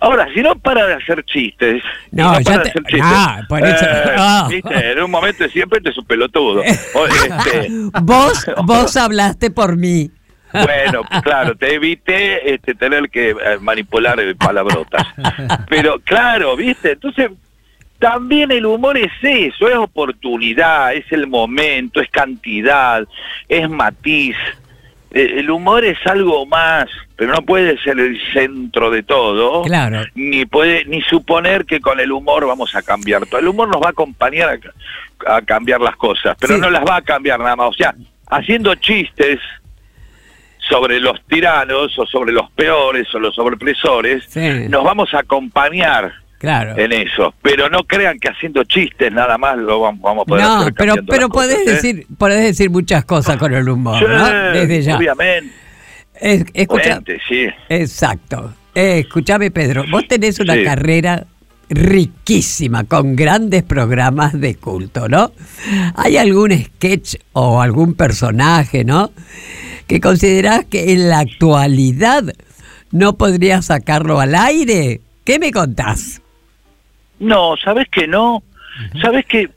[0.00, 3.40] Ahora, si no para de hacer chistes, No, ya para te- de hacer chistes, ah,
[3.48, 4.16] por eso- eh,
[4.50, 6.62] viste, en un momento siempre te es un pelotudo.
[6.94, 7.68] O, este,
[8.02, 10.10] Vos, vos hablaste por mí.
[10.52, 15.06] bueno, claro, te evité este, tener que eh, manipular eh, palabrotas.
[15.70, 16.92] Pero claro, ¿viste?
[16.92, 17.30] Entonces,
[18.04, 23.02] también el humor es eso, es oportunidad, es el momento, es cantidad,
[23.48, 24.36] es matiz.
[25.10, 26.86] Eh, El humor es algo más,
[27.16, 29.62] pero no puede ser el centro de todo.
[29.62, 30.02] Claro.
[30.14, 33.40] Ni puede ni suponer que con el humor vamos a cambiar todo.
[33.40, 34.60] El humor nos va a acompañar
[35.26, 36.60] a, a cambiar las cosas, pero Sí.
[36.60, 37.68] no las va a cambiar nada más.
[37.70, 37.94] O sea,
[38.28, 39.38] haciendo chistes
[40.68, 44.68] sobre los tiranos o sobre los peores o los sobrepresores, Sí.
[44.68, 46.12] nos vamos a acompañar
[46.44, 46.78] Claro.
[46.78, 47.34] en eso.
[47.42, 50.74] Pero no crean que haciendo chistes nada más lo vamos, vamos a poder No, hacer
[50.74, 51.70] pero, pero cosas, podés ¿eh?
[51.72, 54.30] decir, podés decir muchas cosas con el humor, Sí, ¿no?
[54.52, 54.96] Desde ya.
[54.96, 55.50] Obviamente.
[56.20, 57.46] Es- escucha, Obviamente, sí.
[57.68, 58.54] exacto.
[58.74, 60.64] Eh, escuchame, Pedro, vos tenés una Sí.
[60.64, 61.26] carrera
[61.70, 65.32] riquísima, con grandes programas de culto, ¿no?
[65.96, 69.12] ¿Hay algún sketch o algún personaje, ¿no?
[69.86, 72.24] Que considerás que en la actualidad
[72.90, 75.00] no podrías sacarlo al aire?
[75.24, 76.20] ¿Qué me contás?
[77.24, 78.42] No, sabes que no.
[79.00, 79.48] Sabes que,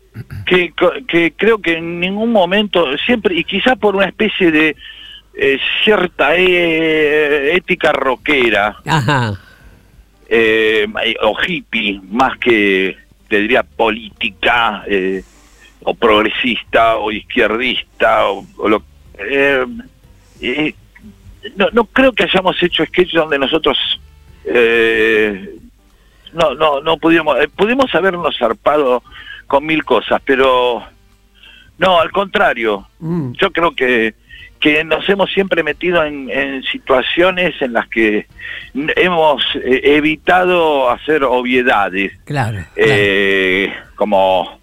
[0.45, 0.73] que
[1.07, 4.75] que creo que en ningún momento siempre y quizás por una especie de
[5.33, 9.39] eh, cierta eh, ética rockera Ajá.
[10.29, 10.87] eh,
[11.21, 12.97] o hippie más que
[13.27, 15.23] te diría política eh,
[15.83, 18.83] o progresista o izquierdista o, o lo
[19.19, 19.65] eh,
[20.41, 20.73] eh,
[21.55, 23.77] no, no creo que hayamos hecho sketches donde nosotros
[24.45, 25.56] eh,
[26.37, 29.03] no no no pudimos eh, pudimos habernos zarpado
[29.47, 30.83] con mil cosas pero
[31.77, 34.13] no al contrario Mm, yo creo que
[34.59, 38.25] que nos hemos siempre metido en, en situaciones en las que
[38.95, 42.57] hemos eh, evitado hacer obviedades claro.
[42.57, 42.67] claro.
[42.75, 44.59] eh, como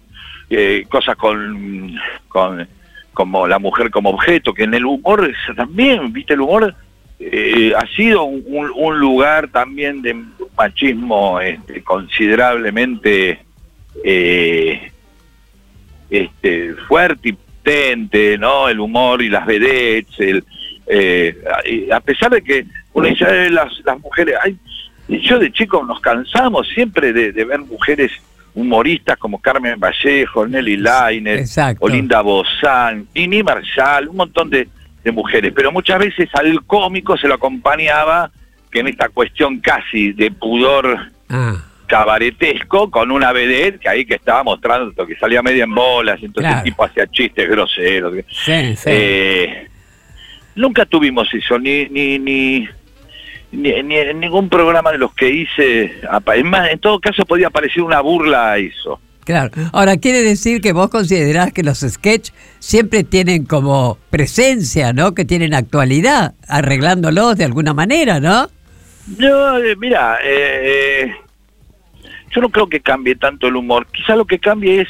[0.49, 1.95] eh, cosas con,
[2.27, 2.67] con
[3.13, 6.75] como la mujer como objeto que en el humor también viste el humor
[7.19, 10.15] eh, ha sido un, un- un lugar también de
[10.57, 13.39] machismo este, considerablemente
[14.03, 14.91] eh,
[16.09, 18.69] este, fuerte y potente, ¿no?
[18.69, 20.43] El humor y las vedettes, el,
[20.87, 21.35] eh,
[21.91, 24.55] a pesar de que uno dice, "Eh, las, las mujeres, ay,
[25.21, 28.11] yo de chico nos cansamos siempre de, de ver mujeres
[28.53, 31.39] humoristas como Carmen Vallejo, Nelly Lainer.
[31.81, 34.67] Olinda Bozán, Nini Marshall, un montón de,
[35.05, 38.31] de mujeres, pero muchas veces al cómico se lo acompañaba
[38.71, 40.97] que en esta cuestión casi de pudor
[41.29, 41.55] Ah,
[41.87, 46.43] cabaretesco con una vedette que ahí que estaba mostrando que salía media en bolas, entonces
[46.51, 46.57] Claro.
[46.57, 48.13] el tipo hacía chistes groseros.
[48.29, 48.89] sí, sí.
[48.91, 49.67] Eh,
[50.55, 52.67] nunca tuvimos eso, ni, ni, ni,
[53.51, 55.99] ni, ni en ningún programa de los que hice.
[56.35, 58.99] Es más, en todo caso podía parecer una burla a eso.
[59.25, 59.51] Claro.
[59.73, 65.13] Ahora, quiere decir que vos considerás que los sketch siempre tienen como presencia, ¿no?
[65.13, 68.47] Que tienen actualidad, arreglándolos de alguna manera, ¿no?
[69.17, 71.11] Yo, eh, mira, eh,
[72.33, 73.87] yo no creo que cambie tanto el humor.
[73.91, 74.87] Quizá lo que cambie es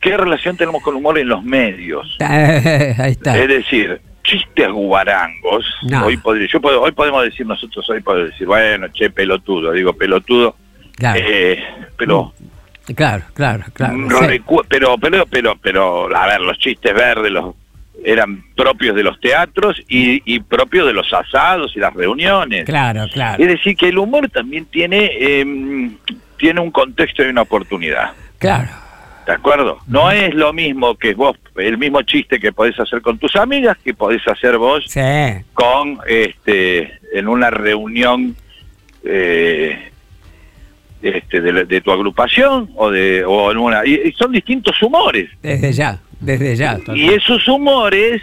[0.00, 2.16] qué relación tenemos con el humor en los medios.
[2.20, 3.38] Ahí está.
[3.38, 5.64] Es decir, chistes guarangos.
[5.88, 6.06] No.
[6.06, 9.72] Hoy, podría- yo puedo, hoy podemos decir nosotros, hoy podemos decir, bueno, che, pelotudo.
[9.72, 10.56] Digo, pelotudo.
[10.96, 11.62] Claro, eh,
[11.96, 12.32] pero,
[12.94, 13.96] claro, claro, claro.
[14.28, 14.40] sí.
[14.68, 17.54] pero, pero, pero, pero, a ver, los chistes verdes los
[18.04, 22.64] eran propios de los teatros y, y propios de los asados y las reuniones.
[22.64, 23.42] Claro, claro.
[23.42, 25.10] Es decir, que el humor también tiene,
[25.40, 25.96] em,
[26.36, 28.12] tiene un contexto y una oportunidad.
[28.38, 28.68] Claro.
[29.26, 29.78] ¿De acuerdo?
[29.88, 33.76] No es lo mismo que vos, el mismo chiste que podés hacer con tus amigas
[33.82, 35.00] que podés hacer vos Sí.
[35.52, 38.36] con, este, en una reunión
[39.04, 39.90] eh,
[41.02, 45.28] este, de, de tu agrupación o de o en una y, y son distintos humores
[45.42, 46.78] Desde ya, desde ya.
[46.94, 48.22] y esos humores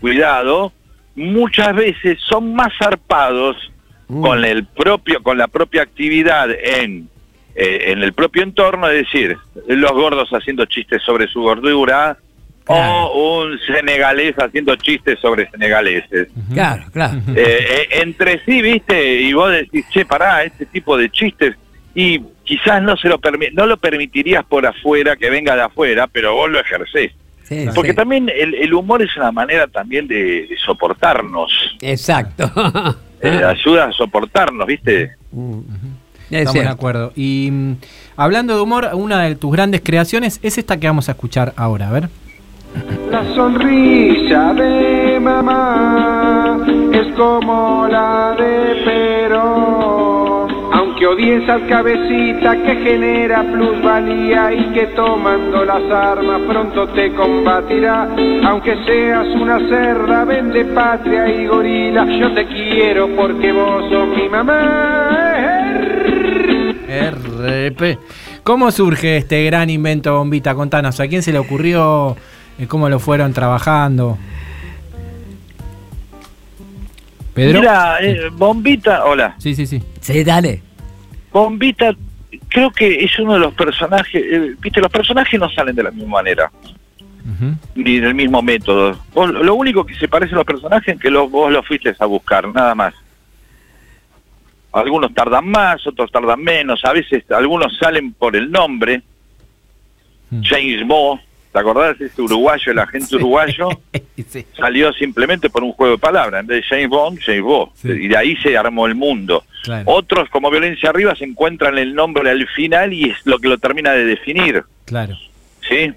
[0.00, 0.72] cuidado
[1.16, 3.56] muchas veces son más zarpados
[4.12, 4.22] Mm.
[4.22, 7.08] con el propio con la propia actividad en
[7.54, 9.36] eh, en el propio entorno es decir
[9.68, 12.16] los gordos haciendo chistes sobre su gordura
[12.64, 13.04] Claro.
[13.06, 17.18] o un senegalés haciendo chistes sobre senegaleses Claro, claro.
[17.36, 21.54] eh, eh, entre sí, viste, y vos decís, che, pará, este tipo de chistes,
[21.94, 23.20] y quizás no se lo
[23.52, 27.12] no lo permitirías por afuera, que venga de afuera, pero vos lo ejercés.
[27.44, 27.96] Sí, Porque sí.
[27.96, 32.50] también el, el humor es una manera también de, de soportarnos, Exacto.
[33.20, 35.16] eh, ayuda a soportarnos, viste.
[35.32, 35.60] Mm.
[36.30, 37.12] Es Estamos de acuerdo.
[37.16, 37.76] Y mm,
[38.16, 41.88] hablando de humor, una de tus grandes creaciones es esta que vamos a escuchar ahora.
[41.88, 42.08] A ver.
[43.10, 50.09] La sonrisa de mamá es como la de Perón.
[51.00, 58.06] Aunque odies al cabecita que genera plusvalía y que tomando las armas pronto te combatirá.
[58.44, 62.04] Aunque seas una cerda, vende patria y gorila.
[62.04, 65.08] Yo te quiero porque vos sos mi mamá.
[66.86, 67.98] RP.
[68.42, 70.54] ¿Cómo surge este gran invento Bombita?
[70.54, 72.14] Contanos, ¿a quién se le ocurrió?
[72.58, 74.18] Eh, ¿Cómo lo fueron trabajando?
[77.32, 77.60] Pedro.
[77.60, 79.36] Mira, eh, Bombita, hola.
[79.38, 79.82] Sí, sí, sí.
[80.02, 80.69] Sí, dale.
[81.32, 81.94] Bombita,
[82.48, 85.90] creo que es uno de los personajes, eh, viste, los personajes no salen de la
[85.90, 86.50] misma manera.
[87.74, 88.98] Ni del mismo método.
[89.14, 91.94] Vos- lo único que se parece a los personajes es que lo- vos los fuiste
[91.98, 92.94] a buscar, nada más.
[94.72, 99.02] Algunos tardan más, otros tardan menos, a veces algunos salen por el nombre.
[100.30, 100.42] Mm.
[100.42, 101.20] James Bo,
[101.52, 103.68] ¿te acordás ese uruguayo, el agente uruguayo?
[104.28, 104.44] Sí.
[104.54, 107.72] Salió simplemente por un juego de palabras, en vez de James Bond, James Bo.
[107.74, 107.88] Sí.
[107.88, 109.44] Y de ahí se armó el mundo.
[109.64, 109.84] Claro.
[109.86, 113.56] Otros, como Violencia Arriba, se encuentran el nombre al final y es lo que lo
[113.56, 114.62] termina de definir.
[114.84, 115.16] Claro.
[115.66, 115.92] ¿sí?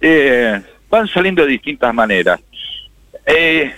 [0.00, 0.60] Eh,
[0.90, 2.40] van saliendo de distintas maneras.
[3.24, 3.74] Eh,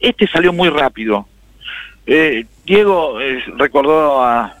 [0.00, 1.26] este salió muy rápido.
[2.06, 3.18] Eh, Diego
[3.56, 4.56] recordó a,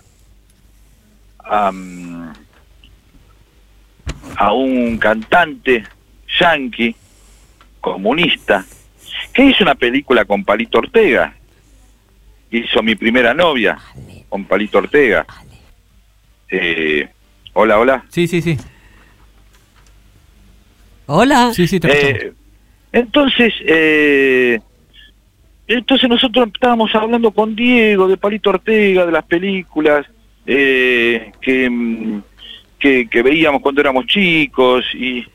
[1.40, 2.32] a, mm,
[4.36, 5.84] a un cantante
[6.40, 6.94] yanqui
[7.80, 8.64] comunista
[9.32, 11.34] que hizo una película con Palito Ortega.
[12.50, 13.78] Hizo mi primera novia
[14.28, 15.26] con Palito Ortega.
[16.48, 17.08] Eh,
[17.52, 18.04] hola, hola.
[18.08, 18.56] Sí, sí, sí.
[21.06, 21.52] Hola.
[21.52, 22.26] Sí, sí, te.
[22.26, 22.32] Eh,
[22.92, 24.60] entonces, eh,
[25.66, 30.06] entonces nosotros estábamos hablando con Diego de Palito Ortega, de las películas
[30.46, 32.22] eh, que, mm,
[32.78, 35.26] que, que veíamos cuando éramos chicos y,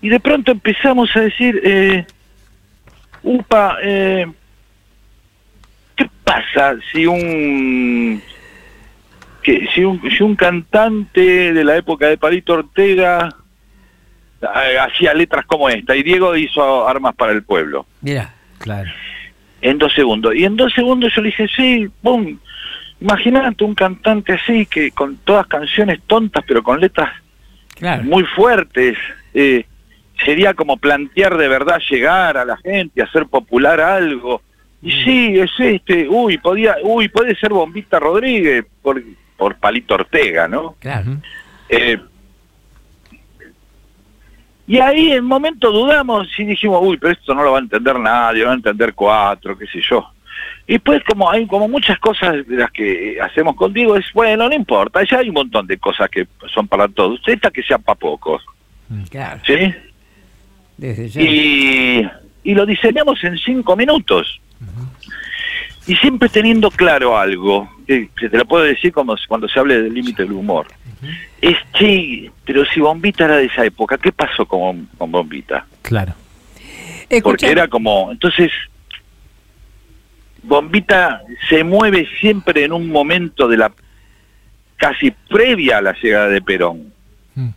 [0.00, 2.06] y de pronto empezamos a decir, eh,
[3.22, 4.26] upa, eh,
[5.96, 8.22] ¿qué pasa si un
[9.42, 13.28] que si un, si un cantante de la época de Palito Ortega
[14.42, 18.34] eh, hacía letras como esta y Diego hizo Armas para el Pueblo Mira.
[18.58, 18.90] Claro.
[19.60, 20.34] en dos segundos.
[20.34, 22.40] Y en dos segundos yo le dije, sí, boom,
[23.04, 27.10] imagínate un cantante así que con todas canciones tontas pero con letras
[27.76, 28.02] Claro.
[28.04, 28.96] muy fuertes.
[29.34, 29.66] eh,
[30.24, 34.40] sería como plantear de verdad llegar a la gente, hacer popular algo.
[34.80, 39.02] Y sí, es este, uy, podía, uy, puede ser Bombita Rodríguez por,
[39.36, 40.76] por Palito Ortega, ¿no?
[40.78, 41.16] Claro.
[41.68, 41.98] Eh,
[44.68, 47.62] y ahí en un momento dudamos y dijimos, uy, pero esto no lo va a
[47.62, 50.08] entender nadie, lo va a entender cuatro, qué sé yo.
[50.66, 54.54] Y pues como hay como muchas cosas de las que hacemos contigo, es bueno, no
[54.54, 57.20] importa, ya hay un montón de cosas que son para todos.
[57.26, 58.42] Esta que sea para pocos,
[59.10, 59.40] Claro.
[59.46, 59.74] ¿sí?
[60.76, 61.20] Desde ya.
[61.20, 62.10] Y,
[62.44, 64.40] y lo diseñamos en cinco minutos.
[65.86, 69.82] Y siempre teniendo claro algo, que, que te lo puedo decir como cuando se hable
[69.82, 70.66] del límite del humor.
[71.42, 75.66] Es, che, pero si Bombita era de esa época, ¿qué pasó con, con Bombita?
[75.82, 76.14] Claro.
[77.22, 78.50] Porque era como, entonces,
[80.44, 83.72] Bombita se mueve siempre en un momento de la
[84.76, 86.92] casi previa a la llegada de Perón,
[87.34, 87.48] Mm,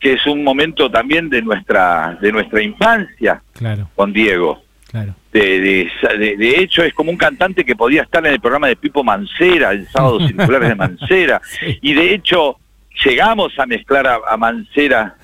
[0.00, 4.62] que es un momento también de nuestra de nuestra infancia Claro, con Diego.
[4.90, 5.14] claro.
[5.32, 8.68] De, de, de- de hecho, es como un cantante que podía estar en el programa
[8.68, 11.40] de Pipo Mancera, el sábado circulares de Mancera.
[11.44, 11.78] Sí.
[11.82, 12.56] Y de hecho,
[13.04, 15.16] llegamos a mezclar a, a Mancera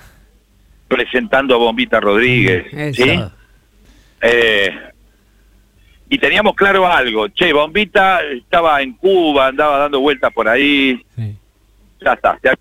[0.88, 2.66] presentando a Bombita Rodríguez.
[2.72, 3.02] eso.
[3.04, 3.22] ¿sí?
[4.20, 4.70] Eh,
[6.14, 7.28] y teníamos claro algo.
[7.28, 11.02] Che, Bombita estaba en Cuba, andaba dando vueltas por ahí.
[11.16, 11.36] Sí.
[12.04, 12.38] Ya está.
[12.44, 12.54] ya-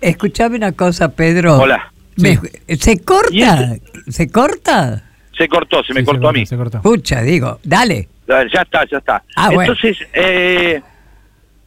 [0.00, 1.56] Escuchame una cosa, Pedro.
[1.58, 1.92] Hola.
[2.16, 2.38] Me-
[2.76, 3.76] ¿Se ¿Y corta?
[4.08, 5.04] ¿Se corta?
[5.36, 6.46] Se cortó, se me Sí, cortó a mí.
[6.46, 6.78] Se cortó.
[6.78, 8.08] Escucha, digo, dale.
[8.28, 9.22] Ya está, ya está.
[9.36, 9.72] Ah, bueno.
[9.72, 10.80] Entonces, eh,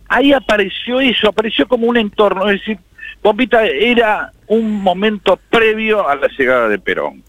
[0.08, 2.50] ahí apareció eso, apareció como un entorno.
[2.50, 2.78] Es decir,
[3.22, 7.24] Bombita era un momento previo a la llegada de Perón.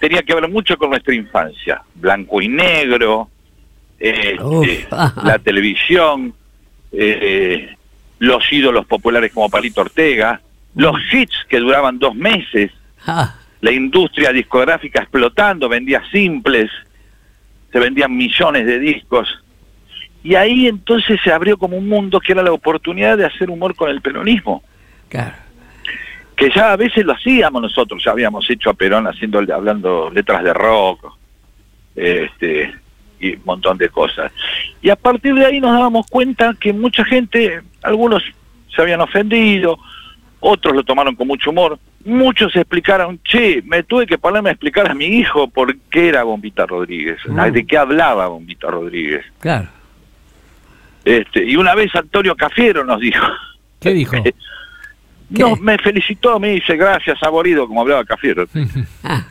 [0.00, 1.82] Tenía que ver mucho con nuestra infancia.
[1.94, 3.28] Blanco y negro,
[3.98, 4.86] eh, eh,
[5.22, 6.34] la televisión,
[6.90, 7.76] eh,
[8.18, 10.40] los ídolos populares como Palito Ortega,
[10.74, 12.72] los hits que duraban dos meses,
[13.06, 16.70] Ah, la industria discográfica explotando, vendía simples,
[17.72, 19.28] se vendían millones de discos.
[20.22, 23.74] Y ahí entonces se abrió como un mundo que era la oportunidad de hacer humor
[23.74, 24.62] con el peronismo,
[25.08, 25.34] claro.
[26.40, 30.42] Que ya a veces lo hacíamos nosotros, ya habíamos hecho a Perón haciendo, hablando letras
[30.42, 31.12] de rock,
[31.94, 32.74] este,
[33.20, 34.32] y un montón de cosas.
[34.80, 38.22] Y a partir de ahí nos dábamos cuenta que mucha gente, algunos
[38.74, 39.78] se habían ofendido,
[40.40, 44.90] otros lo tomaron con mucho humor, muchos explicaron, che, me tuve que ponerme a explicar
[44.90, 47.52] a mi hijo por qué era Bombita Rodríguez, Mm.
[47.52, 49.26] de qué hablaba Bombita Rodríguez.
[49.40, 49.68] Claro.
[51.04, 53.26] Este, y una vez Antonio Cafiero nos dijo,
[53.78, 54.16] ¿Qué dijo?
[55.30, 58.46] no, me felicitó, me dice, gracias, saborido, como hablaba Cafiero.
[59.04, 59.24] Ah,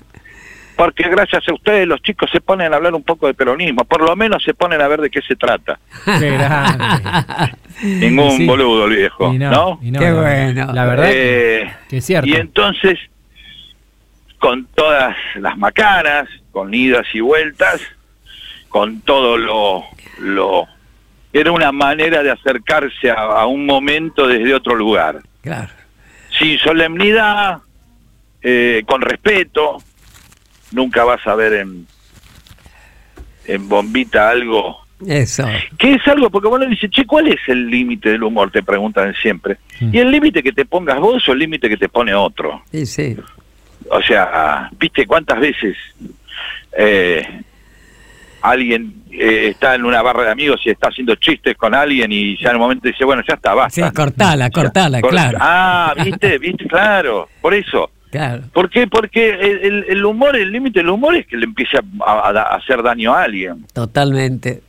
[0.76, 4.02] Porque gracias a ustedes los chicos se ponen a hablar un poco de peronismo, por
[4.02, 5.78] lo menos se ponen a ver de qué se trata.
[6.06, 6.86] Qué grande.
[7.84, 8.46] Ningún Sí.
[8.46, 9.52] boludo el viejo, Y ¿no?
[9.52, 10.22] no, y no, Qué no.
[10.22, 10.74] bueno.
[10.74, 12.30] La verdad Eh, que es cierto.
[12.30, 12.98] y entonces,
[14.40, 17.82] con todas las macanas, con idas y vueltas,
[18.70, 19.84] con todo lo...
[20.20, 20.66] lo
[21.32, 25.20] era una manera de acercarse a, a un momento desde otro lugar.
[25.42, 25.70] claro.
[26.40, 27.60] Sin solemnidad,
[28.42, 29.78] eh, con respeto.
[30.72, 31.88] Nunca vas a ver en,
[33.46, 34.78] en bombita algo.
[35.08, 35.46] Eso.
[35.78, 36.30] ¿Qué es algo?
[36.30, 38.52] Porque bueno, dice, che, ¿cuál es el límite del humor?
[38.52, 39.58] Te preguntan siempre.
[39.80, 39.96] Mm.
[39.96, 42.62] ¿Y el límite que te pongas vos o el límite que te pone otro?
[42.72, 43.18] Sí, sí.
[43.90, 45.78] O sea, ¿viste cuántas veces
[46.78, 47.44] eh,
[48.42, 52.38] alguien eh, está en una barra de amigos y está haciendo chistes con alguien y
[52.42, 53.92] ya en un momento dice, bueno, ya está, Sí, basta.
[53.92, 55.38] cortala, cortala, Cor- claro.
[55.42, 57.92] Ah, viste, viste, claro, por eso.
[58.12, 58.42] Claro.
[58.54, 58.88] ¿Por qué?
[58.88, 61.82] Porque el, el- humor, el límite del humor es que le empiece a,
[62.12, 63.66] a- a hacer daño a alguien.
[63.74, 64.62] Totalmente.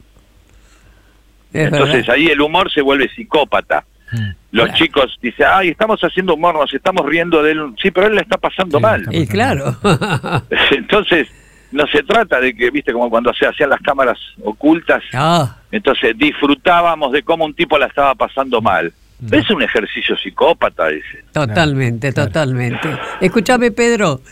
[1.52, 2.14] Es Entonces verdad.
[2.14, 3.84] ahí el humor se vuelve psicópata.
[4.12, 4.30] Mm.
[4.52, 4.78] Los Claro.
[4.78, 7.72] chicos dicen, ay, estamos haciendo humor, nos estamos riendo de él.
[7.80, 9.00] Sí, pero él le está pasando Sí, mal.
[9.02, 9.76] está Y claro.
[10.72, 11.28] Entonces,
[11.72, 16.16] no se trata de que, viste, como cuando se hacían las cámaras ocultas, Ah, entonces
[16.18, 18.92] disfrutábamos de cómo un tipo la estaba pasando mal.
[19.30, 21.24] Es un ejercicio psicópata ese.
[21.32, 22.28] totalmente, Claro.
[22.28, 22.88] totalmente.
[23.20, 24.22] Escúchame, Pedro.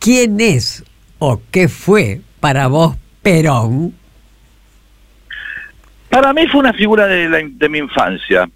[0.00, 0.84] ¿Quién es
[1.18, 3.94] o qué fue para vos Perón?
[6.08, 8.50] Para mí fue una figura de, la- de mi infancia.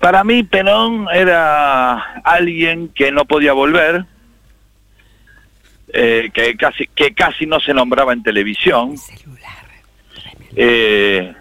[0.00, 4.06] Para mí Perón era alguien que no podía volver,
[5.92, 8.94] eh, que casi que casi no se nombraba en televisión.
[10.56, 11.32] Eh,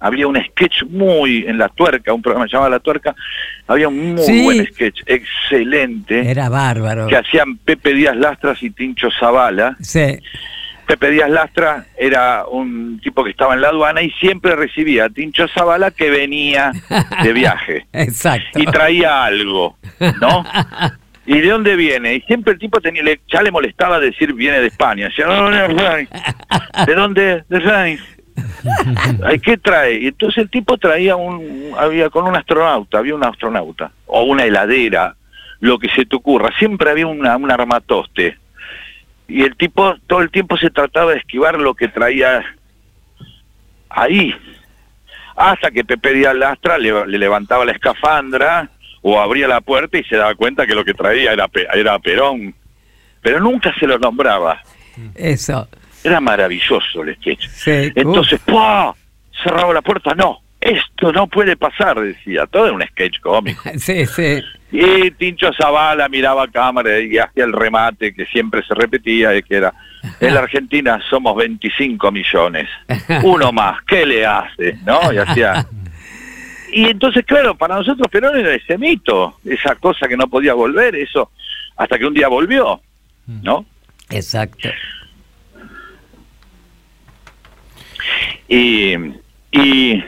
[0.00, 3.14] había un sketch muy en La Tuerca, un programa llamaba La Tuerca,
[3.66, 4.42] había un muy Sí.
[4.44, 7.06] buen sketch, excelente, Era bárbaro.
[7.06, 9.76] que hacían Pepe Díaz Lastras y Tincho Zavala.
[9.80, 10.18] Sí.
[10.86, 15.08] Pepe Díaz Lastra era un tipo que estaba en la aduana y siempre recibía a
[15.10, 16.72] Tincho Zavala que venía
[17.22, 18.58] de viaje Exacto.
[18.58, 19.76] y traía algo,
[20.20, 20.44] ¿no?
[21.26, 22.14] ¿Y de dónde viene?
[22.14, 25.06] Y siempre el tipo tenía, le- ya le molestaba decir viene de España.
[25.08, 25.68] Decía, no, no.
[26.86, 27.44] ¿De dónde?
[27.48, 28.00] De Frank.
[29.24, 29.98] Ay, ¿Qué trae?
[30.00, 34.44] Y entonces el tipo traía un, había con un astronauta, había un astronauta, o una
[34.44, 35.14] heladera,
[35.60, 36.50] lo que se te ocurra.
[36.58, 38.38] Siempre había una, un armatoste.
[39.28, 42.42] Y el tipo todo el tiempo se trataba de esquivar lo que traía
[43.90, 44.34] ahí.
[45.36, 48.68] Hasta que Pepe Díaz Lastra le, le levantaba la escafandra
[49.02, 52.54] o abría la puerta y se daba cuenta que lo que traía era, era Perón.
[53.22, 54.62] Pero nunca se lo nombraba.
[55.14, 55.68] Eso.
[56.02, 57.48] Era maravilloso el sketch.
[57.48, 57.92] Sí.
[57.94, 58.94] Entonces, ¡pua!
[59.42, 62.46] Cerraba la puerta, no, esto no puede pasar, decía.
[62.46, 63.62] Todo era un sketch cómico.
[63.78, 64.42] Sí, sí.
[64.72, 69.42] Y Tincho Zavala miraba a cámara y hacía el remate que siempre se repetía, de
[69.42, 69.74] que era,
[70.20, 72.68] en la Argentina somos 25 millones,
[73.24, 74.78] uno más, ¿qué le hace?
[74.84, 75.12] ¿No?
[75.12, 75.66] Y hacía...
[76.72, 80.94] Y entonces, claro, para nosotros Perón era ese mito, esa cosa que no podía volver,
[80.96, 81.30] eso,
[81.76, 82.80] hasta que un día volvió,
[83.26, 83.64] ¿no?
[84.10, 84.68] Exacto.
[88.48, 88.94] y,
[89.52, 90.04] y,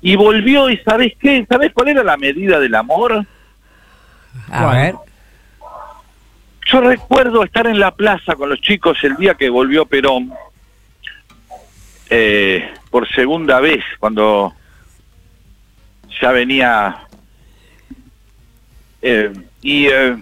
[0.00, 1.44] y volvió y ¿sabes qué?
[1.48, 3.26] ¿Sabes cuál era la medida del amor?
[4.50, 4.76] A ¿Cuál?
[4.76, 4.94] ver.
[6.66, 10.32] Yo recuerdo estar en la plaza con los chicos el día que volvió Perón,
[12.08, 14.54] eh, por segunda vez, cuando
[16.20, 16.96] ya venía...
[19.00, 19.32] eh,
[19.62, 20.16] y eh,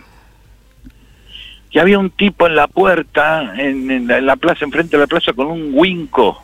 [1.70, 5.03] que había un tipo en la puerta, en, en la, en la plaza, enfrente de
[5.03, 6.43] la plaza, con un winco,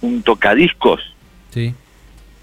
[0.00, 1.00] un tocadiscos,
[1.50, 1.74] Sí.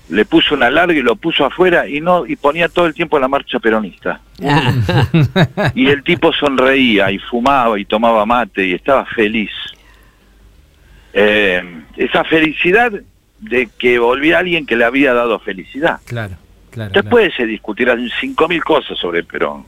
[0.10, 3.18] le puso una larga y lo puso afuera y no y ponía todo el tiempo
[3.20, 4.22] la marcha peronista.
[5.76, 9.50] Y el tipo sonreía y fumaba y tomaba mate y estaba feliz.
[11.14, 11.64] Eh,
[11.98, 12.92] esa felicidad
[13.42, 16.00] de que volvía alguien que le había dado felicidad.
[16.06, 16.36] Claro,
[16.72, 16.92] claro.
[16.94, 19.66] Después se discutirán cinco mil cosas sobre Perón,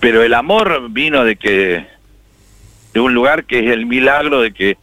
[0.00, 1.86] pero el amor vino de que
[2.92, 4.76] de un lugar que es el milagro de que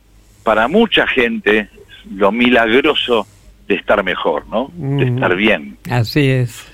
[0.44, 1.70] para mucha gente
[2.16, 3.28] lo milagroso
[3.68, 4.72] de estar mejor, ¿no?
[4.76, 5.78] De estar bien.
[5.92, 6.66] Así es.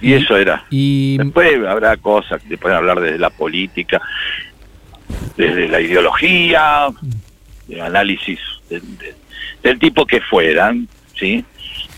[0.00, 0.64] Y eso era.
[0.68, 4.02] Y Después habrá cosas que pueden hablar desde la política,
[5.36, 6.88] desde la ideología,
[7.68, 9.14] de análisis de- de-
[9.64, 10.86] del tipo que fueran,
[11.18, 11.44] ¿sí?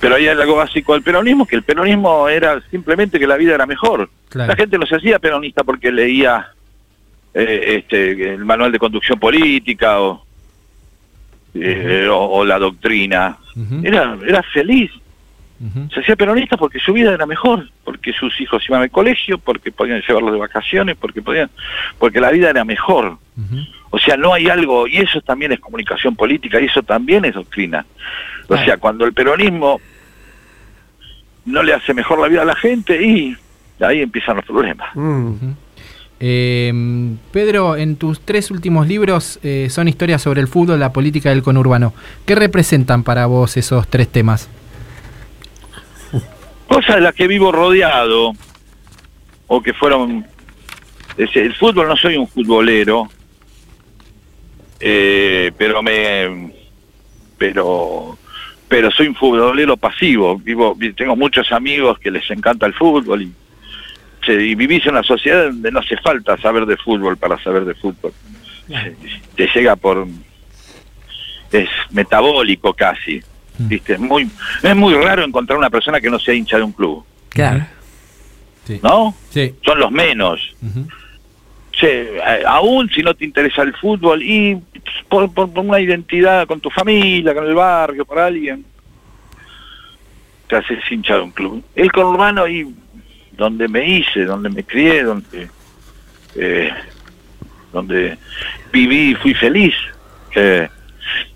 [0.01, 3.67] Pero hay algo básico del peronismo, que el peronismo era simplemente que la vida era
[3.67, 4.09] mejor.
[4.29, 4.49] Claro.
[4.49, 6.49] La gente no se hacía peronista porque leía
[7.35, 10.25] eh, este, el manual de conducción política o,
[11.55, 13.37] eh, o, o la doctrina.
[13.83, 14.91] Era, era feliz,
[15.93, 19.73] Se hacía peronista porque su vida era mejor, porque sus hijos iban al colegio, porque
[19.73, 21.49] podían llevarlos de vacaciones, porque podían,
[21.99, 23.17] porque la vida era mejor.
[23.91, 27.35] O sea, no hay algo, y eso también es comunicación política, y eso también es
[27.35, 27.87] doctrina.
[28.45, 28.65] O Claro.
[28.65, 29.81] sea, cuando el peronismo
[31.47, 33.37] no le hace mejor la vida a la gente, y
[33.81, 34.89] ahí empiezan los problemas.
[34.95, 35.33] Mm.
[36.19, 36.73] Eh,
[37.31, 41.33] Pedro, en tus tres últimos libros eh, son historias sobre el fútbol, la política y
[41.33, 41.93] el conurbano.
[42.25, 44.49] ¿Qué representan para vos esos tres temas?
[46.69, 48.33] Cosas de las que vivo rodeado,
[49.47, 50.27] o que fueron...
[51.17, 53.09] es- El fútbol, no soy un futbolero,
[54.81, 56.53] eh, pero me...
[57.39, 58.19] pero
[58.69, 60.37] pero soy un futbolero pasivo.
[60.39, 63.33] Vivo, vi- tengo muchos amigos que les encanta el fútbol y,
[64.29, 67.75] y vivís en una sociedad donde no hace falta saber de fútbol para saber de
[67.77, 68.13] fútbol.
[69.37, 70.05] Te llega por
[71.53, 73.23] es metabólico casi.
[73.59, 73.95] ¿Viste?
[73.95, 74.29] Es muy
[74.63, 77.67] es muy raro encontrar una persona que no sea hincha de un club, Claro.
[78.67, 78.81] Sí.
[78.83, 79.15] ¿no?
[79.31, 79.55] Sí.
[79.65, 80.41] Son los menos.
[80.63, 80.87] Ujú.
[81.73, 84.57] Che, a- aún si no te interesa el fútbol y
[85.09, 88.65] por, por- por una identidad con tu familia, con el barrio, por alguien,
[90.49, 91.63] te haces hincha de un club.
[91.75, 92.75] El conurbano y
[93.33, 95.49] donde me hice, donde me crié, donde
[96.35, 96.71] eh,
[97.73, 98.17] donde
[98.73, 99.75] viví y fui feliz.
[100.35, 100.69] Eh,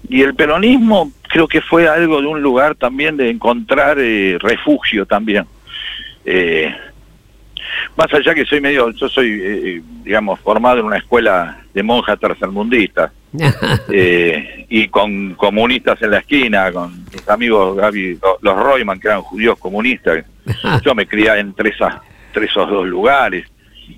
[0.09, 5.07] y el peronismo creo que fue algo de un lugar también de encontrar eh, refugio
[5.07, 5.45] también.
[6.25, 6.75] Eh,
[7.97, 12.19] más allá que soy medio, yo soy, eh, digamos, formado en una escuela de monjas
[12.19, 13.13] tercermundistas
[13.93, 19.09] eh, y con comunistas en la esquina, con mis amigos Gaby, lo- los Royman, que
[19.09, 20.25] eran judíos comunistas.
[20.85, 21.95] Yo me crié entre, esas,
[22.29, 23.47] entre esos dos lugares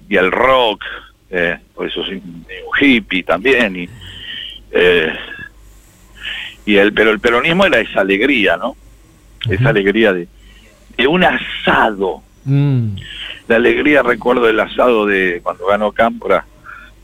[0.09, 0.85] y el rock,
[1.30, 2.45] eh, por eso soy un
[2.80, 3.76] hippie también.
[3.76, 3.89] Y,
[4.72, 5.12] eh,
[6.66, 8.76] y el, pero el peronismo era esa alegría, ¿no?
[9.48, 10.28] Esa alegría de,
[10.96, 12.96] de un asado Mm.
[13.46, 16.44] la alegría recuerdo el asado de cuando ganó Cámpora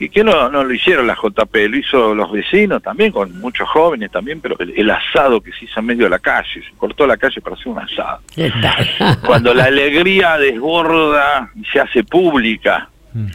[0.01, 3.69] y que no, no lo hicieron la JP, lo hizo los vecinos también, con muchos
[3.69, 6.77] jóvenes también, pero el, el asado que se hizo en medio de la calle, se
[6.77, 8.21] cortó la calle para hacer un asado.
[9.27, 13.27] Cuando la alegría desborda y se hace pública, Mm.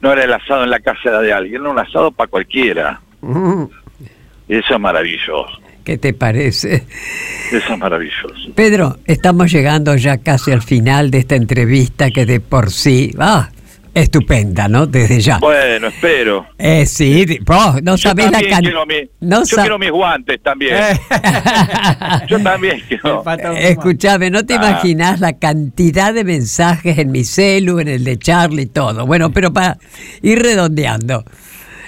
[0.00, 2.98] no era el asado en la casa de alguien, era un asado para cualquiera.
[3.20, 3.64] Mm.
[4.48, 5.46] Eso es maravilloso,
[5.84, 6.84] ¿Qué te parece?
[7.52, 8.34] eso es maravilloso.
[8.54, 13.50] Pedro, estamos llegando ya casi al final de esta entrevista que de por sí, ah,
[13.94, 14.86] estupenda, ¿no?
[14.86, 15.38] Desde ya.
[15.38, 16.46] Bueno, espero.
[16.56, 18.86] Eh, sí, oh, no Yo sabés la también cantidad.
[18.86, 20.74] mi- no yo sa- quiero mis guantes también.
[20.76, 21.00] Eh.
[22.28, 23.22] Yo también quiero.
[23.24, 23.38] Más.
[23.58, 24.56] Escuchame, no te Ah.
[24.56, 29.04] imaginas la cantidad de mensajes en mi celu, en el de Charlie y todo.
[29.06, 29.76] Bueno, pero para
[30.22, 31.24] ir redondeando,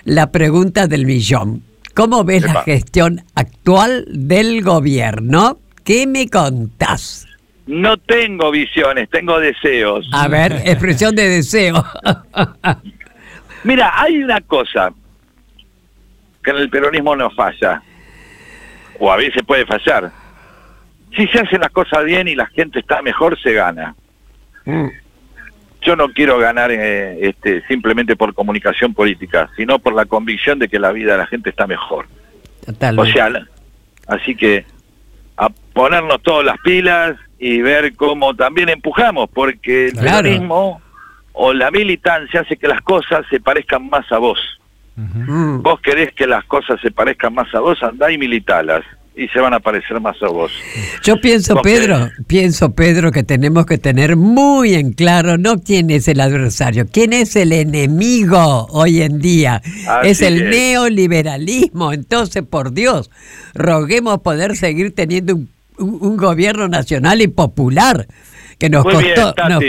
[0.05, 1.63] la pregunta del millón.
[1.95, 5.59] ¿Cómo ves la gestión actual del gobierno?
[5.85, 7.29] ¿Qué me contás?
[7.67, 10.09] No tengo visiones, tengo deseos.
[10.13, 11.85] A ver, expresión de deseo.
[13.63, 14.93] Mira, hay una cosa
[16.43, 17.81] que en el peronismo no falla,
[18.99, 20.11] o a veces puede fallar.
[21.17, 23.95] Si se hacen las cosas bien y la gente está mejor, se gana.
[24.65, 24.89] Mm,
[25.85, 30.69] Yo no quiero ganar eh, este, simplemente por comunicación política, sino por la convicción de
[30.69, 32.07] que la vida de la gente está mejor.
[32.63, 33.13] O Totalmente.
[33.13, 33.47] sea, la-
[34.09, 34.65] así que
[35.37, 40.23] a ponernos todas las pilas y ver cómo también empujamos, porque el Claro.
[40.23, 40.81] peronismo
[41.33, 44.39] o la militancia hace que las cosas se parezcan más a vos.
[44.97, 48.85] Mm, Vos querés que las cosas se parezcan más a vos, andá y militalas.
[49.17, 50.51] Y se van a parecer más a vos.
[51.05, 56.09] Yo pienso, Pedro, pienso, Pedro, que tenemos que tener muy en claro no quién es
[56.09, 59.63] el adversario, quién es el enemigo hoy en día.
[59.89, 60.51] Así es el es.
[60.51, 61.93] neoliberalismo.
[61.93, 63.11] Entonces, por Dios,
[63.55, 65.49] roguemos poder seguir teniendo un,
[65.79, 68.07] un- un gobierno nacional y popular
[68.59, 69.49] que nos Muy bien, costó.
[69.49, 69.63] nos-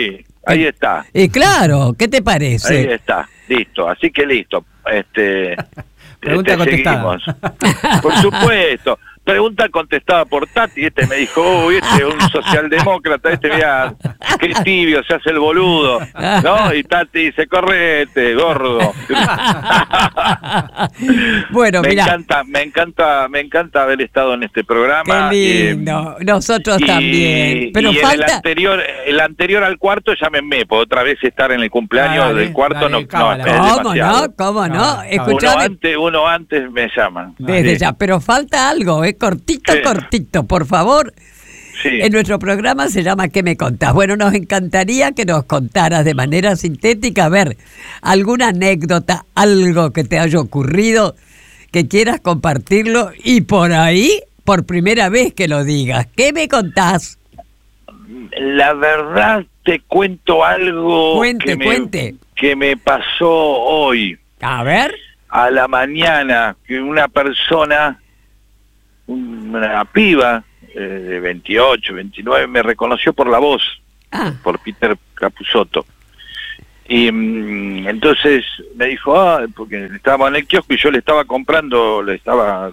[0.47, 1.05] ahí está.
[1.13, 2.93] y claro, ¿qué te Ahí parece?
[2.93, 3.87] está, listo.
[3.87, 4.65] Así que listo.
[4.91, 5.55] Este,
[6.19, 7.19] Pregunta este, contestada.
[7.19, 8.01] seguimos.
[8.01, 8.97] Por supuesto.
[9.25, 10.85] Pregunta contestada por Tati.
[10.85, 13.31] Este me dijo, uy, este es un socialdemócrata.
[13.31, 13.95] Este, mira,
[14.39, 15.99] qué tibio, se hace el boludo.
[16.43, 16.73] ¿No?
[16.73, 18.93] Y Tati dice, correte, gordo.
[21.49, 25.29] bueno, me encanta, me encanta, me encanta haber estado en este programa.
[25.31, 26.17] qué eh, lindo.
[26.23, 27.69] Nosotros y- también.
[27.73, 31.61] Pero y en el anterior, el anterior al cuarto, llámenme, porque otra vez estar en
[31.61, 33.43] el cumpleaños Dale, del cuarto dale, no, no, cábala.
[33.43, 34.35] es ¿Cómo no?
[34.35, 34.97] ¿Cómo no?
[35.25, 37.33] Uno antes, uno antes me llaman.
[37.39, 39.14] desde Sí, ya, pero falta algo, ¿eh?
[39.17, 39.81] Cortito, Sí.
[39.83, 41.13] cortito, por favor.
[41.81, 41.89] sí.
[42.01, 43.93] En nuestro programa se llama ¿Qué me contás?
[43.93, 47.57] Bueno, nos encantaría que nos contaras de manera sintética, a ver,
[48.01, 51.15] alguna anécdota, algo que te haya ocurrido,
[51.71, 56.07] que quieras compartirlo y por ahí, por primera vez que lo digas.
[56.15, 57.19] ¿Qué me contás?
[58.39, 62.15] La verdad te cuento algo Cuente, que, me, cuente.
[62.35, 64.93] que me pasó hoy A ver.
[65.29, 67.99] a la mañana, que una persona,
[69.07, 70.43] una piba
[70.73, 73.61] eh, de 28, 29, me reconoció por la voz.
[74.11, 75.85] Ah, por Peter Capusotto.
[76.87, 78.45] Y mm, entonces
[78.75, 82.71] me dijo, ah, porque estábamos en el kiosco y yo le estaba comprando, le estaba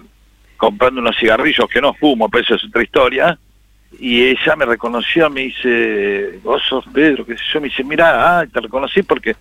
[0.57, 3.37] comprando unos cigarrillos que no fumo, pero eso es otra historia.
[3.99, 8.45] Y ella me reconoció, me dice, vos sos Pedro, que yo, me dice, mira, ah,
[8.45, 9.35] te reconocí porque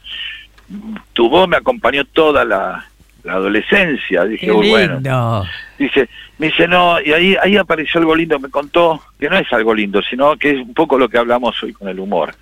[1.12, 2.86] tu voz me acompañó toda la,
[3.25, 4.25] la adolescencia.
[4.25, 5.47] Dije, qué "Uy, bueno, lindo.
[5.79, 6.09] Dice,
[6.39, 9.75] me dice, no, y ahí, ahí apareció algo lindo, me contó, que no es algo
[9.75, 12.35] lindo, sino que es un poco lo que hablamos hoy con el humor.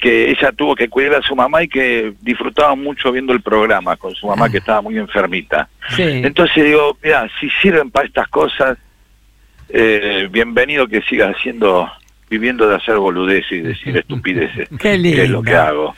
[0.00, 3.96] Que ella tuvo que cuidar a su mamá y que disfrutaba mucho viendo el programa
[3.96, 5.68] con su mamá que estaba muy enfermita.
[5.90, 6.02] Sí.
[6.02, 8.78] Entonces digo, mira, si sirven para estas cosas,
[9.68, 11.90] eh, bienvenido que sigas haciendo,
[12.28, 15.00] viviendo de hacer boludeces y decir estupideces, Qué que es
[15.30, 15.42] lo lindo.
[15.42, 15.94] que hago.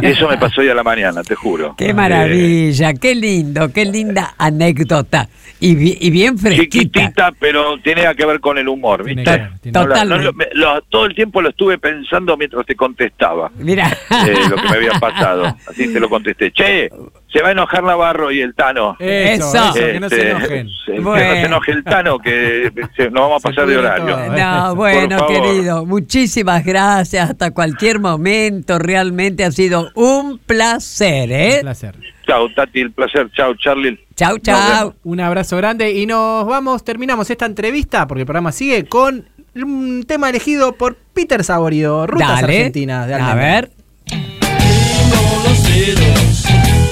[0.00, 1.74] Y eso me pasó hoy a la mañana, te juro.
[1.76, 5.28] Qué Eh, maravilla, qué lindo, qué linda anécdota.
[5.60, 6.78] Y, bi- y bien fresquita.
[6.78, 9.48] chiquitita, pero tiene que ver con el humor, Tiene ¿viste?
[9.62, 13.88] que No, no lo- todo el tiempo lo estuve pensando mientras te contestaba Mira.
[14.26, 15.56] eh, lo que me había pasado.
[15.68, 16.50] Así te lo contesté.
[16.52, 16.90] Che,
[17.32, 18.96] se va a enojar Navarro y el Tano.
[19.00, 20.68] Eso, que no se Este, enojen.
[20.86, 24.06] se- Que no se enoje el Tano, que se- nos vamos a pasar de horario.
[24.16, 24.36] todo.
[24.36, 27.30] No, bueno, querido, muchísimas gracias.
[27.30, 28.78] Hasta cualquier momento.
[28.78, 31.58] Realmente ha sido un placer, Un ¿eh?
[31.62, 31.94] placer.
[32.26, 33.30] Chao, Tati, el placer.
[33.36, 33.98] Chao, Charlie.
[34.16, 34.94] Chau, chau.
[35.04, 40.04] Un abrazo grande y nos vamos, terminamos esta entrevista porque el programa sigue con un
[40.06, 42.56] tema elegido por Peter Saborido, Rutas Dale.
[42.58, 43.06] Argentinas.
[43.08, 43.44] de A Almendra.
[43.44, 43.70] ver.
[44.08, 46.44] Tengo los dedos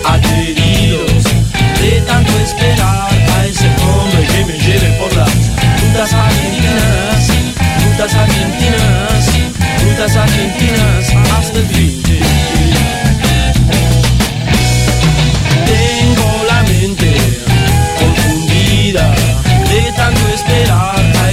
[0.05, 1.25] adheridos
[1.81, 5.35] de tanto esperar a ese hombre que me lleve por las
[5.83, 7.29] rutas argentinas,
[7.91, 9.29] rutas argentinas,
[9.85, 12.03] rutas argentinas hasta el fin.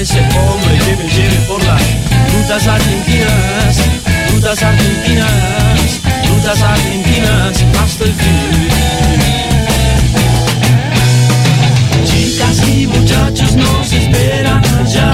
[0.09, 1.81] Ese hombre que me lleve por las
[2.33, 3.77] rutas argentinas,
[4.33, 8.69] rutas argentinas, rutas argentinas hasta el fin.
[12.05, 15.11] Chicas y muchachos nos esperan allá.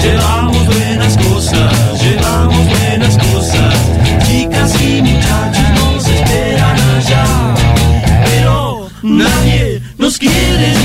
[0.00, 3.74] Llevamos buenas cosas, llevamos buenas cosas.
[4.26, 7.24] Chicas y muchachos nos esperan allá.
[8.26, 10.83] Pero nadie nos quiere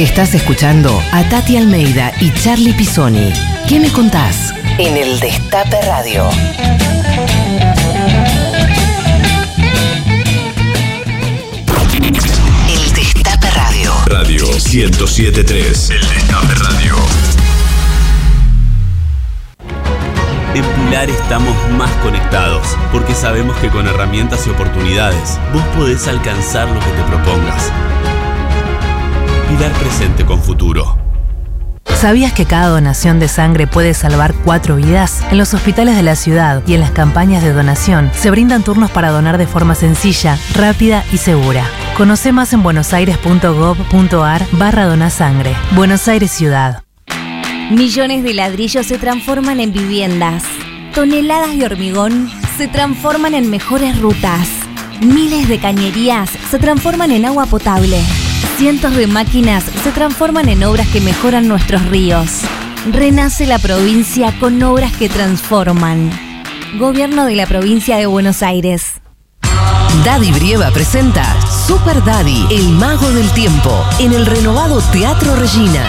[0.00, 3.34] Estás escuchando a Tati Almeida y Charlie Pisoni.
[3.68, 4.54] ¿Qué me contás?
[4.78, 6.26] En el Destape Radio.
[12.66, 13.92] El Destape Radio.
[14.06, 15.90] Radio 1073.
[15.90, 16.96] El Destape Radio.
[20.54, 26.68] En Pilar estamos más conectados porque sabemos que con herramientas y oportunidades vos podés alcanzar
[26.68, 27.70] lo que te propongas.
[29.50, 30.96] Pilar presente con futuro.
[31.84, 35.24] ¿Sabías que cada donación de sangre puede salvar cuatro vidas?
[35.32, 38.92] En los hospitales de la ciudad y en las campañas de donación se brindan turnos
[38.92, 41.66] para donar de forma sencilla, rápida y segura.
[41.96, 45.56] Conoce más en buenosaires.gov.ar barra donasangre.
[45.72, 46.84] Buenos Aires Ciudad.
[47.72, 50.44] Millones de ladrillos se transforman en viviendas.
[50.94, 54.48] Toneladas de hormigón se transforman en mejores rutas.
[55.00, 58.00] Miles de cañerías se transforman en agua potable.
[58.60, 62.42] Cientos de máquinas se transforman en obras que mejoran nuestros ríos.
[62.92, 66.10] Renace la provincia con obras que transforman.
[66.78, 69.00] Gobierno de la provincia de Buenos Aires.
[70.04, 71.24] Daddy Brieva presenta
[71.66, 75.86] Super Daddy, el mago del tiempo, en el renovado Teatro Regina.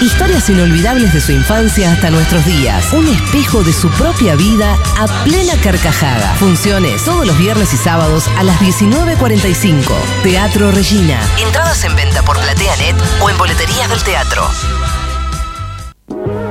[0.00, 2.92] Historias inolvidables de su infancia hasta nuestros días.
[2.92, 6.34] Un espejo de su propia vida a plena carcajada.
[6.34, 9.92] Funciones todos los viernes y sábados a las 19.45.
[10.22, 11.18] Teatro Regina.
[11.38, 14.46] Entradas en venta por PlateaNet o en boleterías del teatro.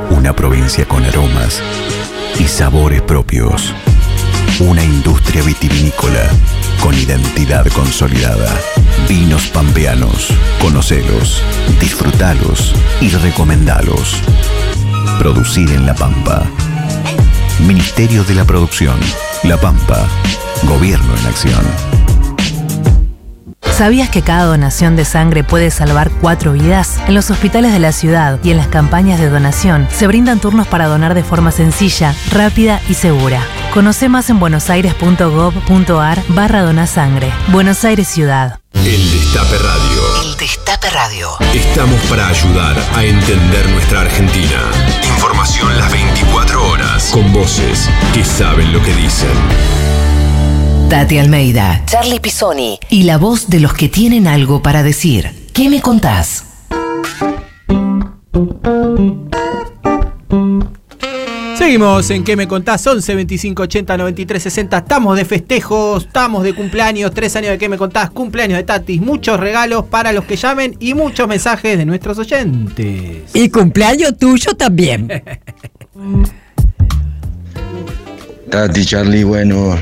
[0.09, 1.61] Una provincia con aromas
[2.39, 3.73] y sabores propios.
[4.59, 6.29] Una industria vitivinícola
[6.83, 8.53] con identidad consolidada.
[9.07, 10.27] Vinos pampeanos.
[10.61, 11.41] Conocelos,
[11.79, 14.17] disfrutalos y recomendalos.
[15.17, 16.43] Producir en La Pampa.
[17.65, 18.99] Ministerio de la Producción.
[19.43, 20.05] La Pampa.
[20.67, 22.02] Gobierno en acción.
[23.77, 26.99] ¿Sabías que cada donación de sangre puede salvar cuatro vidas?
[27.07, 30.67] En los hospitales de la ciudad y en las campañas de donación se brindan turnos
[30.67, 33.41] para donar de forma sencilla, rápida y segura.
[33.73, 37.33] Conoce más en buenosaires.gov.ar barra donasangre.
[37.47, 38.59] Buenos Aires Ciudad.
[38.73, 40.23] El Destape Radio.
[40.23, 41.29] El Destape Radio.
[41.55, 44.69] Estamos para ayudar a entender nuestra Argentina.
[45.15, 47.09] Información las 24 horas.
[47.11, 50.12] Con voces que saben lo que dicen.
[50.93, 55.27] Tati Almeida, Charlie Pisoni y la voz de los que tienen algo para decir.
[55.51, 56.43] ¿Qué me contás?
[61.57, 62.85] Seguimos en ¿Qué me contás?
[62.85, 64.77] 11 25 80 93 60.
[64.77, 68.11] Estamos de festejos, estamos de cumpleaños, tres años de ¿Qué me contás?
[68.11, 73.31] Cumpleaños de Tatis, muchos regalos para los que llamen y muchos mensajes de nuestros oyentes.
[73.33, 75.07] Y cumpleaños tuyo también.
[78.51, 79.75] Tati, Charlie, bueno,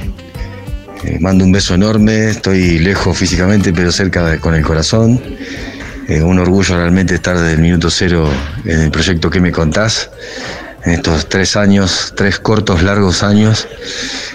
[1.04, 5.22] eh, mando un beso enorme, estoy lejos físicamente, pero cerca con el corazón.
[6.08, 8.30] Eh, un orgullo realmente estar desde el minuto cero
[8.66, 10.12] en el proyecto que me contás.
[10.84, 13.68] En estos tres años, tres cortos, largos años,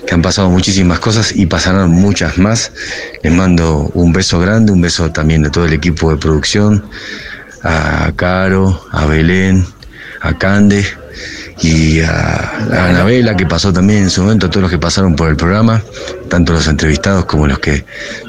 [0.07, 2.73] que han pasado muchísimas cosas y pasarán muchas más.
[3.23, 6.89] Les mando un beso grande, un beso también de todo el equipo de producción,
[7.62, 9.67] a Caro, a Belén,
[10.21, 10.87] a Cande
[11.63, 15.17] y a, a Anabela, que pasó también en su momento, a todos los que pasaron
[15.17, 15.83] por el programa,
[16.29, 17.85] tanto los entrevistados como los que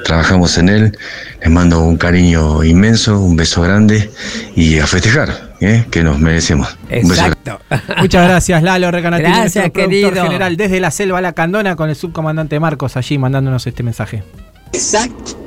[0.06, 0.98] trabajamos en él.
[1.42, 4.10] Les mando un cariño inmenso, un beso grande
[4.56, 5.86] y a festejar, ¿eh?
[5.92, 6.78] que nos merecemos.
[6.90, 7.60] Un beso Exacto.
[7.98, 10.24] Muchas gracias, Lalo Recanatini, Gracias, productor querido.
[10.24, 14.24] general desde la selva La Candona con el subcomandante Marcos allí mandándonos este mensaje.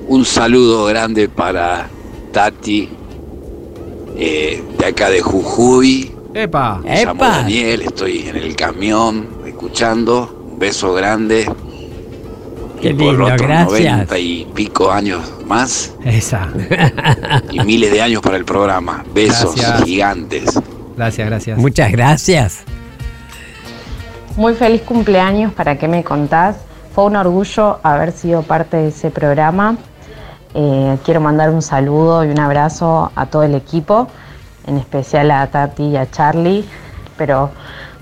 [0.07, 1.89] Un saludo grande para
[2.33, 2.89] Tati,
[4.16, 6.12] eh, de acá de Jujuy.
[6.35, 6.78] ¡Epa!
[6.85, 10.49] Me llamo Daniel, estoy en el camión escuchando.
[10.53, 11.51] Un beso grande.
[12.81, 13.93] Qué y por lindo, otros gracias.
[13.93, 15.95] 90 y pico años más.
[16.05, 16.49] Esa.
[17.51, 19.05] Y miles de años para el programa.
[19.12, 19.85] Besos Gracias.
[19.85, 20.61] gigantes.
[20.97, 21.59] Gracias, gracias.
[21.59, 22.62] Muchas gracias.
[24.37, 26.57] Muy feliz cumpleaños, ¿para qué me contás?
[26.95, 29.76] Fue un orgullo haber sido parte de ese programa.
[30.55, 34.09] Eh, quiero mandar un saludo y un abrazo a todo el equipo,
[34.66, 36.64] en especial a Tati y a Charlie,
[37.16, 37.50] pero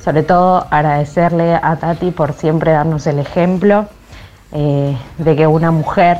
[0.02, 3.86] sobre todo agradecerle a Tati por siempre darnos el ejemplo
[4.52, 6.18] eh, de que una mujer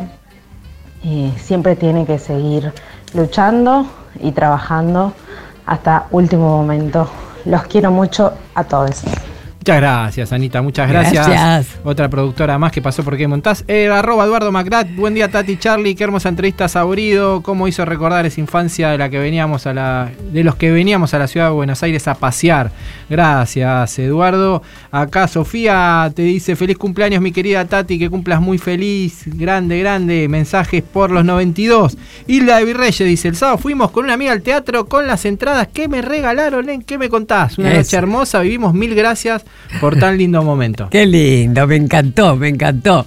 [1.05, 2.73] eh, siempre tiene que seguir
[3.15, 3.87] luchando
[4.21, 5.13] y trabajando
[5.67, 7.09] hasta último momento.
[7.45, 9.05] Los quiero mucho a todos.
[9.61, 11.29] Muchas gracias, Anita, muchas gracias.
[11.29, 11.79] Gracias.
[11.85, 13.65] Otra productora más que pasó por qué montás.
[13.69, 18.25] Eh, arroba Eduardo Macrat, buen día Tati Charlie, qué hermosa entrevista Saborido, cómo hizo recordar
[18.25, 21.49] esa infancia de la que veníamos a la, de los que veníamos a la ciudad
[21.49, 22.71] de Buenos Aires a pasear.
[23.11, 24.63] Gracias, Eduardo.
[24.91, 30.29] Acá Sofía te dice feliz cumpleaños, mi querida Tati, que cumplas muy feliz, grande, grande.
[30.29, 31.99] Mensajes por los 92.
[32.27, 35.69] Hilda de Virreyes dice, el sábado fuimos con una amiga al teatro con las entradas
[35.69, 37.59] que me regalaron, ¿en qué me contás?
[37.59, 39.45] Una noche hermosa, vivimos mil gracias
[39.81, 40.89] por tan lindo momento.
[40.91, 43.07] Qué lindo, me encantó, me encantó.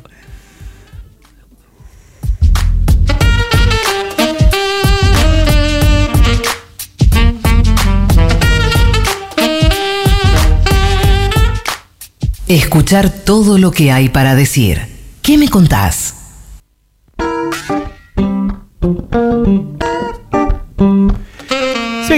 [12.47, 14.81] Escuchar todo lo que hay para decir.
[15.21, 16.20] ¿Qué me contás?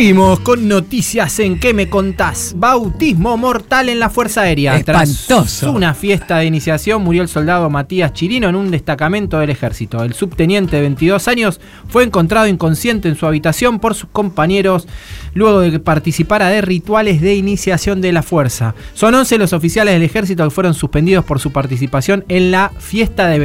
[0.04, 2.56] Seguimos con noticias en ¿Qué me contás?
[2.58, 4.76] Bautismo mortal en la Fuerza Aérea.
[4.76, 5.28] Espantoso.
[5.28, 10.04] Tras una fiesta de iniciación murió el soldado Matías Chirino en un destacamento del ejército.
[10.04, 14.90] El subteniente de 22 años fue encontrado inconsciente en su habitación por sus compañeros
[15.36, 18.76] luego de que participara de rituales de iniciación de la fuerza.
[18.96, 23.30] Son 11 los oficiales del ejército que fueron suspendidos por su participación en la fiesta
[23.30, 23.40] de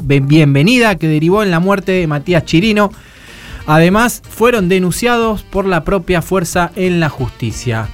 [0.00, 2.90] bienvenida que derivó en la muerte de Matías Chirino.
[3.66, 7.88] Además, fueron denunciados por la propia fuerza en la justicia.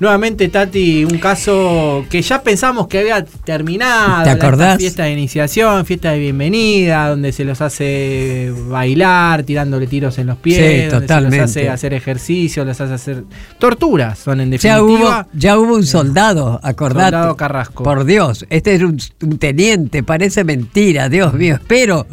[0.00, 4.24] Nuevamente, Tati, un caso que ya pensamos que había terminado.
[4.24, 4.78] ¿Te la- acordás?
[4.78, 10.38] Fiesta de iniciación, fiesta de bienvenida, donde se los hace bailar, tirándole tiros en los
[10.38, 11.36] pies, Sí, donde se totalmente.
[11.38, 13.24] los hace hacer ejercicio, los hace hacer
[13.60, 15.20] torturas, son en Ya definitiva.
[15.32, 17.12] hubo, ya hubo un soldado, acordate.
[17.12, 17.84] Soldado Carrasco.
[17.84, 21.54] Por Dios, este es un, un teniente, parece mentira, Dios mío.
[21.54, 22.08] Espero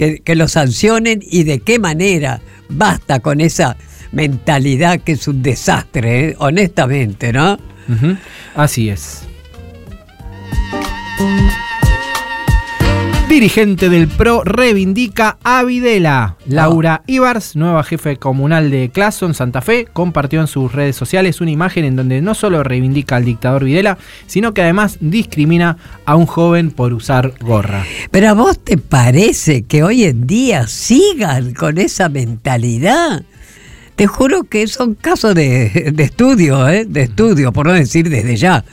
[0.00, 2.40] que, lo sancionen y de qué manera.
[2.68, 3.76] Basta con esa
[4.12, 6.36] mentalidad que es un desastre, ¿eh?
[6.38, 7.58] honestamente, ¿no?
[8.54, 9.22] Así es.
[13.30, 16.36] Dirigente del PRO reivindica a Videla.
[16.46, 21.52] Laura Ibars, nueva jefe comunal de Clason, Santa Fe, compartió en sus redes sociales una
[21.52, 25.76] imagen en donde no solo reivindica al dictador Videla, sino que además discrimina
[26.06, 27.84] a un joven por usar gorra.
[28.10, 33.22] Pero a vos te parece que hoy en día sigan con esa mentalidad.
[33.94, 36.84] Te juro que son casos de, de estudio, ¿eh?
[36.84, 38.64] de estudio, por no decir desde ya,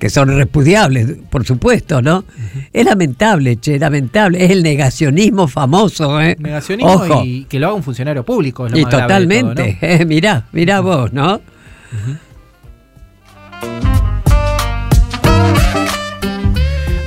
[0.00, 2.24] que son repudiables, por supuesto, ¿no?
[2.72, 4.42] Es lamentable, che, lamentable.
[4.42, 6.36] Es el negacionismo famoso, ¿eh?
[6.40, 7.22] Negacionismo Ojo.
[7.22, 8.66] y que lo haga un funcionario público.
[8.66, 9.06] Es lo Y más de todo, ¿no?
[9.06, 11.42] totalmente, eh, mirá, mirá vos, ¿no?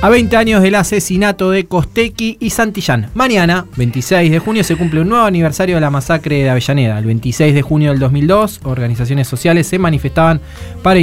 [0.04, 3.08] A 20 años del asesinato de Costequi y Santillán.
[3.14, 6.98] Mañana, 26 de junio, se cumple un nuevo aniversario de la masacre de Avellaneda.
[6.98, 10.42] El 26 de junio del 2002, organizaciones sociales se manifestaban
[10.82, 11.00] para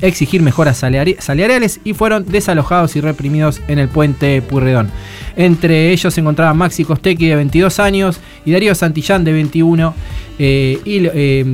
[0.00, 4.88] exigir mejoras salari- salariales y fueron desalojados y reprimidos en el puente Purredón.
[5.36, 9.94] Entre ellos se encontraban Maxi Costequi de 22 años y Darío Santillán de 21.
[10.38, 11.44] eh, y eh,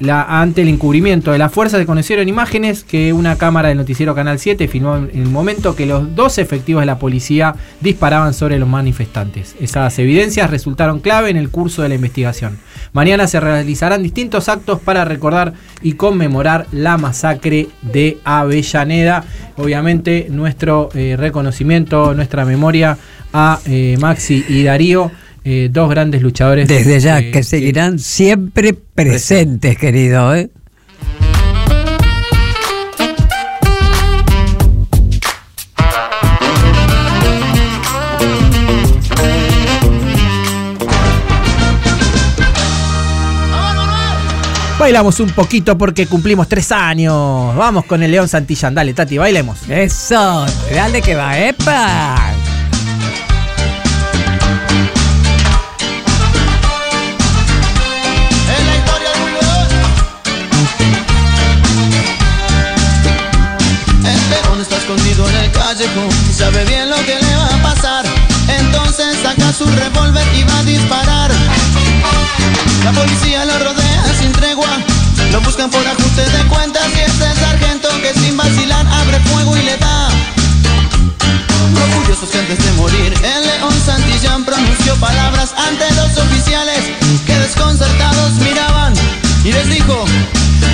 [0.00, 4.14] la, ante el encubrimiento de la fuerza se conocieron imágenes que una cámara del noticiero
[4.14, 8.58] Canal 7 filmó en el momento que los dos efectivos de la policía disparaban sobre
[8.58, 9.56] los manifestantes.
[9.60, 12.58] Esas evidencias resultaron clave en el curso de la investigación.
[12.92, 19.24] Mañana se realizarán distintos actos para recordar y conmemorar la masacre de Avellaneda.
[19.56, 22.98] Obviamente nuestro eh, reconocimiento, nuestra memoria
[23.32, 25.10] a eh, Maxi y Darío.
[25.48, 26.66] Eh, dos grandes luchadores.
[26.66, 30.50] Desde ya, eh, que seguirán siempre presentes, querido, ¿eh?
[44.80, 47.54] Bailamos un poquito porque cumplimos tres años.
[47.54, 48.74] Vamos con el León Santillán.
[48.74, 49.58] Dale, Tati, bailemos.
[49.68, 50.44] Eso,
[50.74, 52.45] dale que va, ¡epa!
[65.78, 68.04] Y sabe bien lo que le va a pasar.
[68.48, 71.30] Entonces saca su revólver y va a disparar.
[72.82, 74.70] La policía lo rodea sin tregua.
[75.32, 79.54] Lo buscan por ajuste de cuentas y es el sargento que sin vacilar abre fuego
[79.54, 80.08] y le da.
[81.90, 86.84] Orgullosos que antes de morir, el león Santillán pronunció palabras ante los oficiales
[87.26, 88.94] que desconcertados miraban
[89.44, 90.06] y les dijo,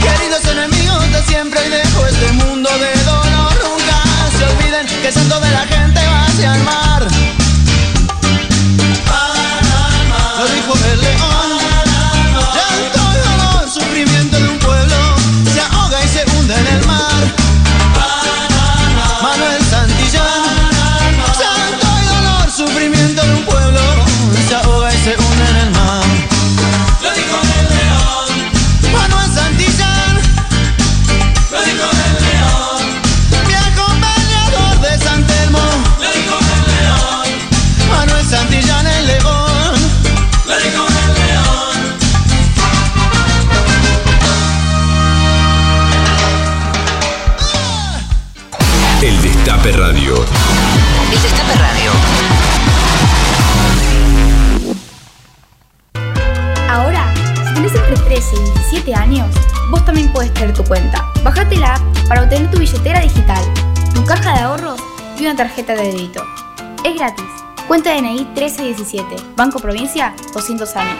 [0.01, 3.22] queridos enemigos de siempre y dejo este mundo de dolor,
[5.03, 6.92] que santo de la gente va hacia el mar.
[51.13, 51.91] El Destape Radio.
[56.71, 57.13] Ahora,
[57.47, 59.27] si tenés entre 13 y 17 años,
[59.71, 61.07] vos también puedes tener tu cuenta.
[61.23, 63.45] Bájate la app para obtener tu billetera digital.
[63.95, 64.81] tu caja de ahorros
[65.19, 66.25] y una tarjeta de débito.
[66.83, 67.27] Es gratis.
[67.69, 69.17] Cuenta DNI 1317.
[69.37, 70.97] Banco Provincia, 200 años.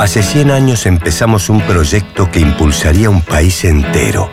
[0.00, 4.28] Hace 100 años empezamos un proyecto que impulsaría un país entero.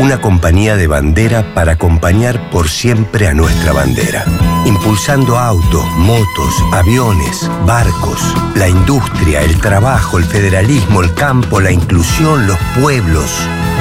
[0.00, 4.24] Una compañía de bandera para acompañar por siempre a nuestra bandera.
[4.64, 8.18] Impulsando autos, motos, aviones, barcos,
[8.54, 13.30] la industria, el trabajo, el federalismo, el campo, la inclusión, los pueblos.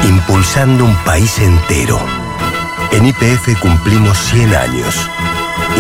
[0.09, 1.97] Impulsando un país entero.
[2.91, 4.95] En IPF cumplimos 100 años.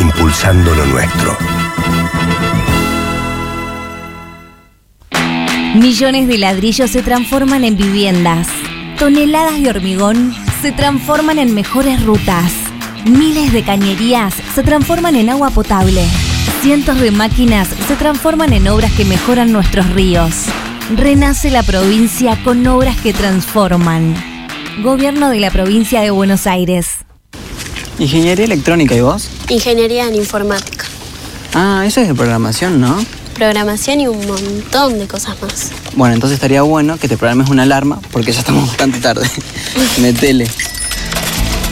[0.01, 1.35] Impulsando lo nuestro.
[5.75, 8.47] Millones de ladrillos se transforman en viviendas.
[8.99, 12.51] Toneladas de hormigón se transforman en mejores rutas.
[13.05, 16.03] Miles de cañerías se transforman en agua potable.
[16.61, 20.47] Cientos de máquinas se transforman en obras que mejoran nuestros ríos.
[20.97, 24.15] Renace la provincia con obras que transforman.
[24.83, 26.97] Gobierno de la provincia de Buenos Aires.
[27.99, 29.29] Ingeniería electrónica, ¿y vos?
[29.47, 30.85] Ingeniería en informática,
[31.53, 32.97] Ah, eso es de programación, ¿no?
[33.39, 35.71] Programación y un montón de cosas más.
[35.95, 39.25] Bueno, entonces estaría bueno que te programes una alarma porque ya estamos bastante tarde.
[40.01, 40.45] Metele.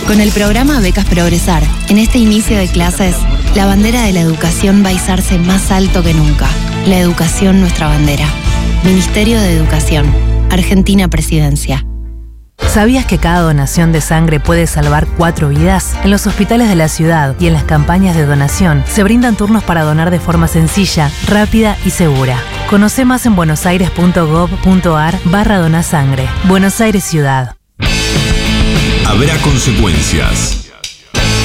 [0.07, 3.18] Con el programa Becas Progresar, en este inicio de clases,
[3.53, 6.47] la bandera de la educación va a izarse más alto que nunca.
[6.86, 8.28] La educación nuestra bandera.
[8.86, 10.05] Ministerio de Educación.
[10.49, 11.86] Argentina Presidencia.
[12.58, 15.95] ¿Sabías que cada donación de sangre puede salvar cuatro vidas?
[16.03, 19.64] En los hospitales de la ciudad y en las campañas de donación se brindan turnos
[19.64, 22.38] para donar de forma sencilla, rápida y segura.
[22.69, 26.27] Conoce más en buenosaires.gov.ar barra donasangre.
[26.44, 27.56] Buenos Aires Ciudad.
[29.07, 30.66] Habrá consecuencias.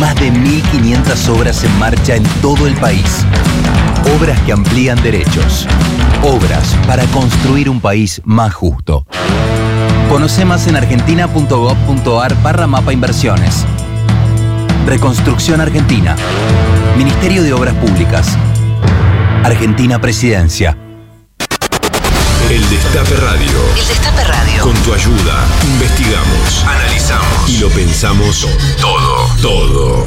[0.00, 3.24] Más de 1.500 obras en marcha en todo el país.
[4.18, 5.66] Obras que amplían derechos.
[6.22, 9.06] Obras para construir un país más justo.
[10.08, 13.64] Conoce más en argentina.gov.ar barra mapa inversiones.
[14.86, 16.16] Reconstrucción Argentina.
[16.98, 18.36] Ministerio de Obras Públicas.
[19.44, 20.83] Argentina Presidencia.
[22.50, 23.58] El Destape Radio.
[23.76, 24.62] El Destape Radio.
[24.62, 28.46] Con tu ayuda, investigamos, analizamos y lo pensamos
[28.80, 30.06] todo, todo.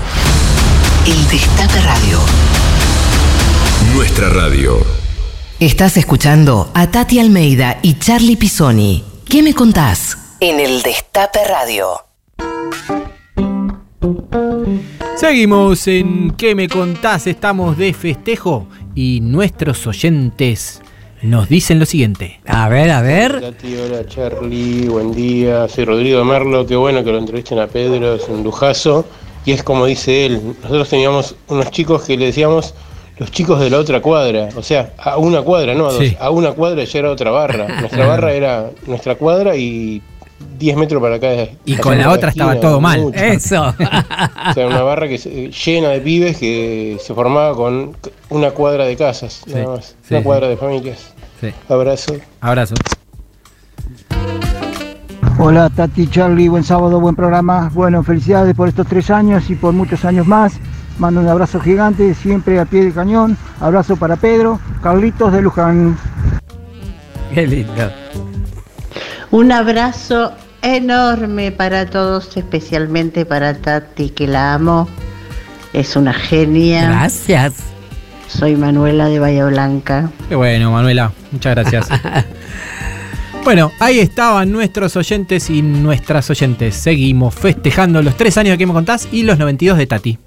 [1.06, 2.20] El Destape Radio.
[3.96, 4.78] Nuestra radio.
[5.60, 9.04] Estás escuchando a Tati Almeida y Charlie Pisoni.
[9.28, 10.18] ¿Qué me contás?
[10.40, 11.88] En el Destape Radio.
[15.16, 17.26] Seguimos en ¿Qué me contás?
[17.26, 20.82] Estamos de festejo y nuestros oyentes
[21.22, 22.40] nos dicen lo siguiente.
[22.46, 23.36] A ver, a ver.
[23.38, 27.68] Hola tío, hola Charlie, buen día, soy Rodrigo Merlo, qué bueno que lo entrevisten a
[27.68, 29.06] Pedro, es un lujazo.
[29.46, 32.74] Y es como dice él, nosotros teníamos unos chicos que le decíamos
[33.18, 36.16] los chicos de la otra cuadra, o sea, a una cuadra, no a dos, Sí.
[36.20, 37.68] a una cuadra ya era otra barra.
[37.80, 40.02] Nuestra barra era nuestra cuadra y
[40.60, 41.28] 10 metros para acá.
[41.66, 43.00] Y con la otra estaba todo mal.
[43.02, 43.18] mucho.
[43.20, 43.74] Eso.
[44.50, 47.96] O sea, una barra que se- llena de pibes que se formaba con
[48.30, 49.86] una cuadra de casas, Sí, nada más.
[50.04, 50.24] sí, una sí.
[50.26, 51.14] cuadra de familias.
[51.42, 51.50] Sí.
[51.70, 52.16] Abrazo.
[52.42, 52.76] Abrazo.
[55.40, 57.70] Hola Tati, Charlie, buen sábado, buen programa.
[57.74, 60.54] Bueno, felicidades por estos tres años y por muchos años más.
[60.98, 63.38] Mando un abrazo gigante, siempre a pie de cañón.
[63.62, 65.96] Abrazo para Pedro, Carlitos de Luján.
[67.34, 67.72] Qué lindo.
[69.32, 74.88] Un abrazo enorme para todos, especialmente para Tati, que la amo.
[75.74, 76.90] Es una genia.
[76.90, 77.56] Gracias.
[78.28, 80.10] Soy Manuela de Bahía Blanca.
[80.30, 81.12] Qué bueno, Manuela.
[81.32, 81.88] Muchas gracias.
[83.44, 86.76] Bueno, ahí estaban nuestros oyentes y nuestras oyentes.
[86.76, 90.20] Seguimos festejando los tres años de que me contás y los 92 de Tati.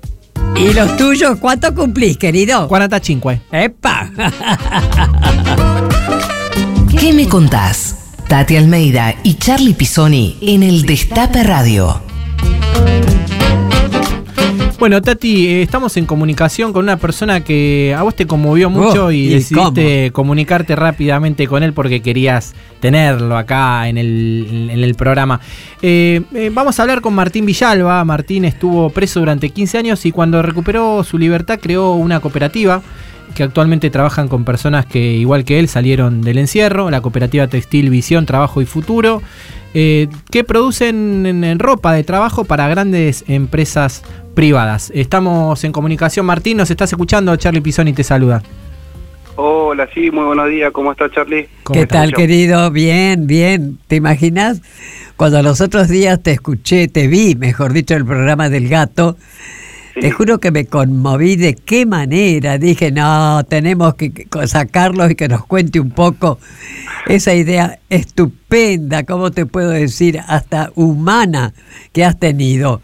[0.57, 2.67] ¿Y los tuyos cuánto cumplís, querido?
[2.67, 3.33] 45.
[3.53, 4.11] ¡Epa!
[6.99, 8.00] ¿Qué me contás?
[8.31, 12.01] Tati Almeida y Charlie Pisoni en el Destape Radio.
[14.79, 19.07] Bueno, Tati, eh, estamos en comunicación con una persona que a vos te conmovió mucho
[19.07, 24.79] Oh, y, ¿y decidiste comunicarte rápidamente con él porque querías tenerlo acá en el, en
[24.79, 25.41] el programa.
[25.83, 28.05] Eh, eh, vamos a hablar con Martín Villalba.
[28.05, 32.81] Martín estuvo preso durante 15 años y cuando recuperó su libertad creó una cooperativa
[33.35, 37.91] que actualmente trabajan con personas que, igual que él, salieron del encierro, la cooperativa textil
[37.91, 39.23] Visión, Trabajo y Futuro,
[39.75, 44.03] eh, que producen en- en ropa de trabajo para grandes empresas
[44.35, 44.91] privadas.
[44.95, 48.43] Estamos en comunicación, Martín, nos estás escuchando, Charlie Pisoni te saluda.
[49.37, 50.71] Hola, sí, muy buenos días.
[50.73, 51.49] ¿Cómo está Charlie?
[51.73, 52.71] ¿Qué tal, querido?
[52.71, 53.79] Bien, bien.
[53.87, 54.61] ¿Te imaginas?
[55.17, 59.17] Cuando los otros días te escuché, te vi, mejor dicho, el programa del gato,
[60.01, 62.57] te juro que me conmoví de qué manera.
[62.57, 66.39] Dije, no, tenemos que sacarlos y que nos cuente un poco
[67.07, 70.21] esa idea estupenda, ¿cómo te puedo decir?
[70.27, 71.53] Hasta humana
[71.93, 72.81] que has tenido.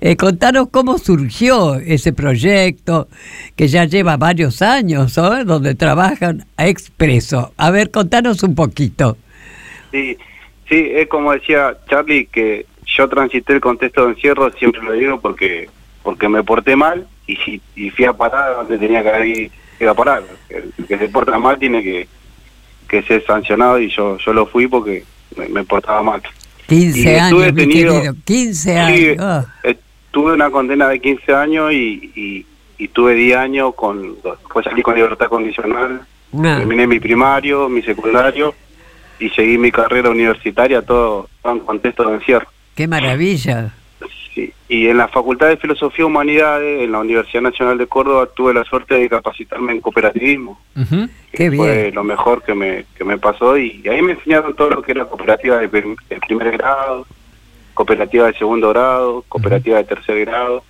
[0.00, 3.08] Eh, contanos cómo surgió ese proyecto
[3.56, 5.44] que ya lleva varios años, ¿no?
[5.44, 7.52] donde trabajan a expreso.
[7.56, 9.16] A ver, contanos un poquito.
[9.90, 10.16] Sí,
[10.68, 15.20] sí, es como decía Charlie, que yo transité el contexto de encierro, siempre lo digo,
[15.20, 15.68] porque
[16.02, 19.50] porque me porté mal y, si- y fui a parar donde tenía que ir,
[19.80, 20.22] ir a parar.
[20.48, 22.08] El, el que se porta mal tiene que,
[22.88, 25.04] que ser sancionado y yo yo lo fui porque
[25.36, 26.22] me, me portaba mal.
[26.66, 28.14] 15 Y años, mi tenido- querido.
[28.24, 28.76] 15 Sí,
[29.08, 29.16] años.
[29.20, 29.76] Ah, eh,
[30.10, 32.46] tuve una condena de 15 años y, y,
[32.78, 36.00] y tuve 10 años con después salí con libertad condicional
[36.32, 36.58] Ah.
[36.58, 38.54] terminé mi primario mi secundario
[39.18, 42.46] y seguí mi carrera universitaria todo, todo en contexto de encierro
[42.76, 43.74] qué maravilla.
[44.46, 48.26] Sí, y en la Facultad de Filosofía y Humanidades en la Universidad Nacional de Córdoba
[48.34, 50.58] tuve la suerte de capacitarme en cooperativismo
[51.32, 51.94] Qué fue bien.
[51.94, 55.04] lo mejor que me, que me pasó y, ahí me enseñaron todo lo que era
[55.04, 57.06] cooperativa de, prim- de primer grado,
[57.74, 60.64] cooperativa de segundo grado, cooperativa de tercer grado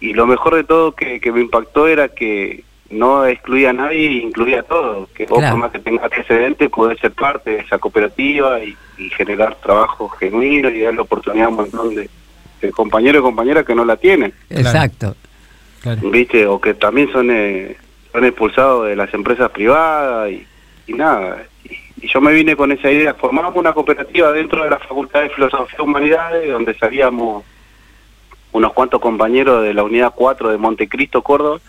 [0.00, 4.08] y lo mejor de todo que, que me impactó era que no excluía a nadie
[4.08, 5.54] e incluía a todos, que vos Claro.
[5.54, 10.08] por más que tengas antecedentes podés ser parte de esa cooperativa y, y generar trabajo
[10.08, 12.08] genuino y darle oportunidad a un montón de,
[12.60, 14.32] de compañeros y compañeras que no la tienen.
[14.48, 15.16] Exacto.
[16.10, 16.46] ¿viste?
[16.46, 17.76] O que también son, eh,
[18.12, 20.46] son expulsados de las empresas privadas y,
[20.86, 21.44] y nada.
[21.64, 23.14] Y, y yo me vine con esa idea.
[23.14, 27.44] Formamos una cooperativa dentro de la Facultad de Filosofía y Humanidades, donde salíamos
[28.52, 31.60] unos cuantos compañeros de la Unidad 4 de Montecristo, Córdoba,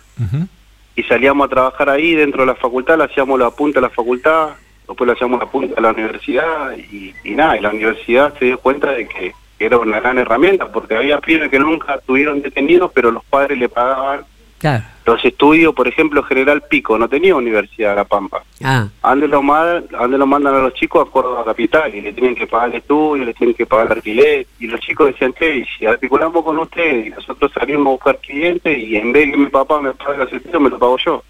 [0.96, 3.90] y salíamos a trabajar ahí dentro de la facultad, le hacíamos la punta a la
[3.90, 4.50] facultad,
[4.88, 8.46] después le hacíamos la punta a la universidad y, y nada, y la universidad se
[8.46, 9.34] dio cuenta de que
[9.66, 13.70] era una gran herramienta, porque había pibes que nunca estuvieron detenidos, pero los padres le
[13.70, 14.22] pagaban
[14.60, 14.84] Claro.
[15.08, 18.44] los estudios, por ejemplo, General Pico, no tenía universidad La Pampa.
[18.64, 22.70] Ah, ¿Ande lo, mandan a los chicos a Córdoba Capital y le tienen que pagar
[22.70, 24.46] el estudio, le tienen que pagar el alquiler.
[24.60, 28.78] Y los chicos decían, y si articulamos con ustedes y nosotros salimos a buscar clientes
[28.78, 31.24] y en vez de que mi papá me pague los estudios, me lo pago yo.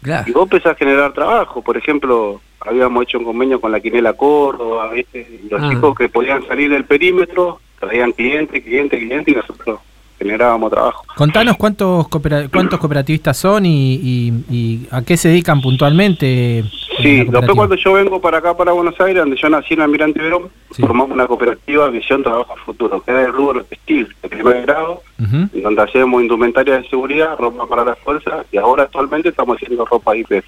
[0.00, 0.24] claro.
[0.28, 1.62] Y vos empezás a generar trabajo.
[1.62, 5.26] Por ejemplo, habíamos hecho un convenio con la Quinela Córdoba, ¿viste?
[5.44, 5.68] Y los Ah.
[5.70, 9.80] chicos que podían salir del perímetro traían cliente, cliente, cliente y nosotros
[10.18, 11.04] generábamos trabajo.
[11.16, 16.58] Contanos cuántos coopera- cuántos cooperativistas son y, y- y a qué se dedican puntualmente.
[16.60, 16.70] en la
[17.02, 20.20] Sí, después cuando yo vengo para acá, para Buenos Aires, donde yo nací en Almirante
[20.20, 25.02] Verón, formamos una cooperativa Visión Trabajo Futuro, que era el rubro textil de primer grado,
[25.18, 30.14] donde hacemos indumentaria de seguridad, ropa para las fuerzas, y ahora actualmente estamos haciendo ropa
[30.16, 30.44] IPF.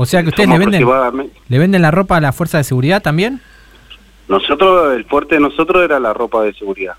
[0.00, 0.86] O sea que ustedes le venden,
[1.48, 3.40] le venden la ropa a la fuerza de seguridad también.
[4.28, 6.94] Nosotros, el fuerte de nosotros era la ropa de seguridad.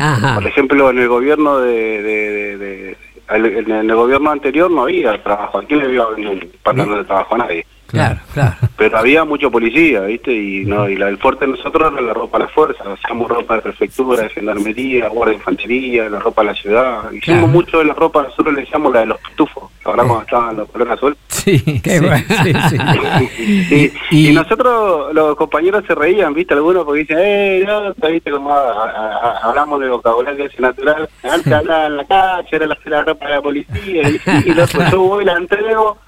[0.00, 0.34] Ajá.
[0.36, 1.72] Por ejemplo, en el gobierno de,
[2.02, 2.96] de- de- de-
[3.30, 5.58] en el gobierno anterior no había trabajo.
[5.58, 7.66] ¿A quién le iba a vender un pantalón de trabajo a nadie?
[7.86, 8.54] Claro, claro.
[8.76, 10.32] Pero había mucho policía, ¿viste?
[10.32, 12.84] Y no y la, el fuerte de nosotros era la ropa a la fuerza.
[12.92, 17.10] Hacíamos ropa de prefectura, de gendarmería, guardia de infantería, la ropa a la ciudad.
[17.12, 17.46] Hicimos Claro.
[17.48, 19.70] mucho de la ropa, nosotros le decíamos la de los pitufos.
[19.84, 21.16] Ahora cuando estaban los colores azul.
[21.28, 22.24] Sí, Qué sí, bueno.
[22.42, 23.92] sí, sí.
[24.10, 26.54] Y, y nosotros, los compañeros se reían, ¿viste?
[26.54, 28.30] Algunos porque dicen, eh, no, ¿viste?
[28.30, 31.06] Como a- a- a- hablamos de vocabulario ese natural.
[31.22, 34.08] Antes hablaba en la calle, era la, la ropa de la policía.
[34.08, 35.98] Y, y loco, yo voy, la entrego,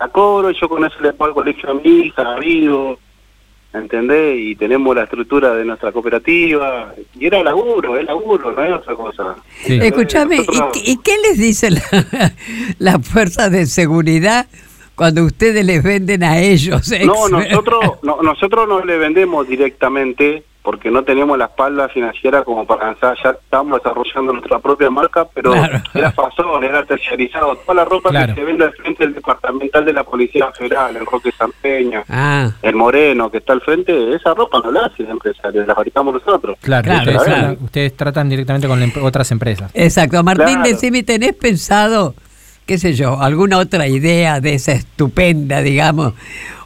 [0.00, 2.98] la cobro, yo con eso le pago al colegio a mi hija, vivo.
[3.74, 4.36] ¿Entendés?
[4.38, 6.94] Y tenemos la estructura de nuestra cooperativa.
[7.18, 9.36] Y era laburo, es laburo, no es otra cosa.
[9.66, 11.80] Escúchame, ¿y, Nosotros- qué- y qué les dice la,
[12.78, 14.46] la fuerza de seguridad
[14.94, 16.92] cuando ustedes les venden a ellos?
[17.06, 22.64] No, nosotros no, nosotros no le vendemos directamente porque no tenemos la espalda financiera como
[22.64, 25.80] para lanzar, ya estamos desarrollando nuestra propia marca, pero Claro.
[25.92, 27.56] era fasón, era terciarizado.
[27.56, 28.34] Toda la ropa Claro.
[28.34, 32.04] que se vende al frente del departamental de la Policía Federal, el Roque San Peña,
[32.08, 35.74] Ah, el Moreno que está al frente, esa ropa no la hace el empresario, la
[35.74, 36.56] fabricamos nosotros.
[36.60, 39.70] Claro, Claro, ustedes, ustedes tratan directamente con la em- otras empresas.
[39.74, 40.22] exacto.
[40.22, 40.62] Martín, Claro.
[40.68, 42.14] decime, ¿tenés pensado,
[42.66, 46.14] qué sé yo, alguna otra idea de esa estupenda, digamos,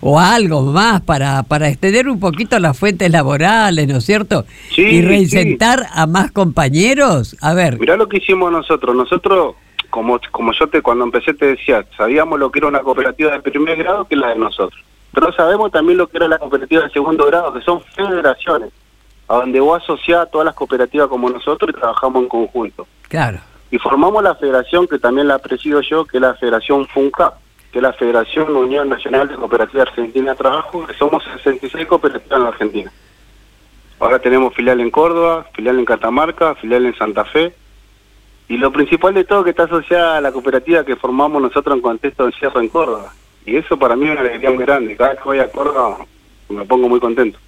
[0.01, 4.45] o algo más para, para extender un poquito las fuentes laborales, ¿no es cierto?
[4.71, 7.37] Sí, y reinsentar a más compañeros.
[7.41, 8.95] A ver, Mirá lo que hicimos nosotros.
[8.95, 9.55] Nosotros,
[9.91, 13.41] como, como yo te cuando empecé te decía, sabíamos lo que era una cooperativa de
[13.41, 14.81] primer grado que es la de nosotros.
[15.13, 18.71] Pero sabemos también lo que era la cooperativa de segundo grado, que son federaciones.
[19.29, 22.87] a donde vos asociás a todas las cooperativas como nosotros y trabajamos en conjunto.
[23.09, 23.41] Claro.
[23.71, 27.35] Y formamos la federación que también la presido yo, que es la Federación FUNCA,
[27.73, 32.37] que es la Federación Unión Nacional de Cooperativas Argentina de Trabajo, que somos 66 cooperativas
[32.37, 32.93] en la Argentina.
[33.99, 37.55] Ahora tenemos filial en Córdoba, filial en Catamarca, filial en Santa Fe.
[38.49, 41.83] Y lo principal de todo que está asociada a la cooperativa que formamos nosotros en
[41.83, 43.13] contexto de cierre en Córdoba.
[43.45, 44.97] Y eso para mí es una alegría muy grande.
[44.97, 45.99] Cada vez que voy a Córdoba
[46.49, 47.39] me pongo muy contento.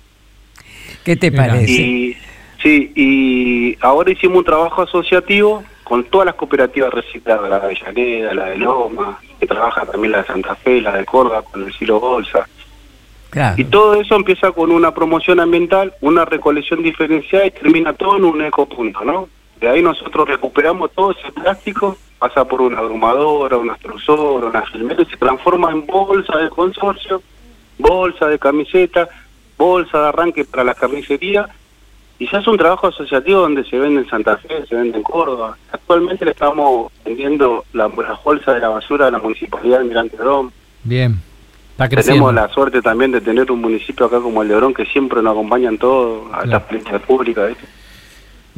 [1.04, 1.70] ¿Qué te parece?
[1.70, 2.16] Y,
[2.62, 8.34] sí, y ahora hicimos un trabajo asociativo con todas las cooperativas recicladas, la de Avellaneda,
[8.34, 11.72] la de Loma, que trabaja también la de Santa Fe, la de Córdoba con el
[11.72, 12.46] Silo Bolsa.
[13.30, 13.54] Claro.
[13.58, 18.24] Y todo eso empieza con una promoción ambiental, una recolección diferenciada y termina todo en
[18.26, 19.30] un ecopunto, ¿no?
[19.60, 25.02] De ahí nosotros recuperamos todo ese plástico, pasa por una abrumadora, una extrusora, una filmera
[25.02, 27.22] y se transforma en bolsa de consorcio,
[27.78, 29.08] bolsa de camiseta,
[29.56, 31.48] bolsa de arranque para la carnicería
[32.18, 35.02] y se hace un trabajo asociativo donde se vende en Santa Fe, se vende en
[35.04, 35.56] Córdoba.
[35.72, 40.16] Actualmente le estamos vendiendo la, las bolsas de la basura de la municipalidad de Mirante
[40.16, 40.50] Dom.
[40.82, 41.20] Bien.
[41.72, 42.26] Está creciendo.
[42.26, 45.22] Tenemos la suerte también de tener un municipio acá como el de Orón que siempre
[45.22, 47.52] nos acompañan todos a las políticas públicas.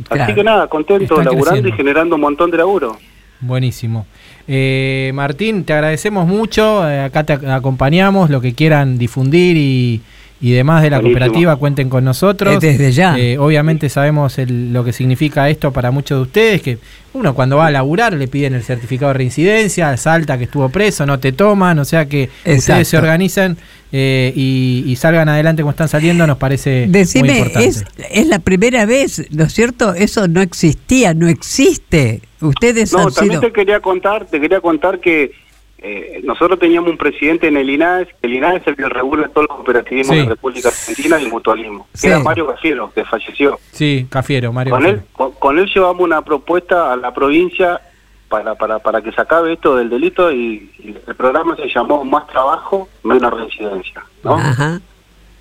[0.09, 0.23] Claro.
[0.25, 1.69] Así que nada, contento, Está laburando creciendo.
[1.69, 2.97] y generando un montón de laburo.
[3.41, 4.07] Buenísimo.
[4.49, 6.89] Eh, Martín, te agradecemos mucho.
[6.89, 8.31] eh, acá te ac- acompañamos.
[8.31, 10.01] Lo que quieran difundir y,
[10.43, 11.19] y demás de la Buenísimo.
[11.21, 12.55] cooperativa, cuenten con nosotros.
[12.57, 13.19] Eh, desde ya.
[13.19, 16.63] Eh, obviamente sabemos el- lo que significa esto para muchos de ustedes.
[16.63, 16.79] Que
[17.13, 21.05] uno cuando va a laburar le piden el certificado de reincidencia, salta que estuvo preso,
[21.05, 21.79] no te toman.
[21.79, 23.59] O sea que ustedes se organizan
[23.93, 27.65] eh, y, y salgan adelante como están saliendo, nos parece muy importante.
[27.69, 29.95] es, es la primera vez, ¿no es cierto?
[29.95, 32.23] Eso no existía, no existe.
[32.41, 33.51] Ustedes No, han también sido...
[33.51, 35.33] te quería contar, te quería contar que
[35.83, 39.43] eh, nosotros teníamos un presidente en el INAES, el INAES es el que regula todo
[39.43, 40.19] el cooperativismo Sí.
[40.19, 43.59] de la República Argentina y el mutualismo, que era Mario Cafiero, que falleció.
[43.73, 44.73] Sí, Cafiero, Mario.
[44.73, 44.99] Con Cafiero.
[45.01, 47.81] él, con, con él llevamos una propuesta a la provincia
[48.29, 52.05] para, para, para que se acabe esto del delito y, y el programa se llamó
[52.05, 54.35] Más Trabajo, Menos Reincidencia, ¿no?
[54.35, 54.81] Ajá.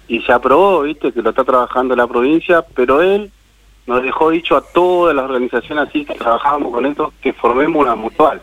[0.08, 3.30] Y se aprobó, viste, que lo está trabajando la provincia, pero él
[3.86, 7.96] nos dejó dicho a todas las organizaciones así que trabajábamos con esto que formemos una
[7.96, 8.42] mutual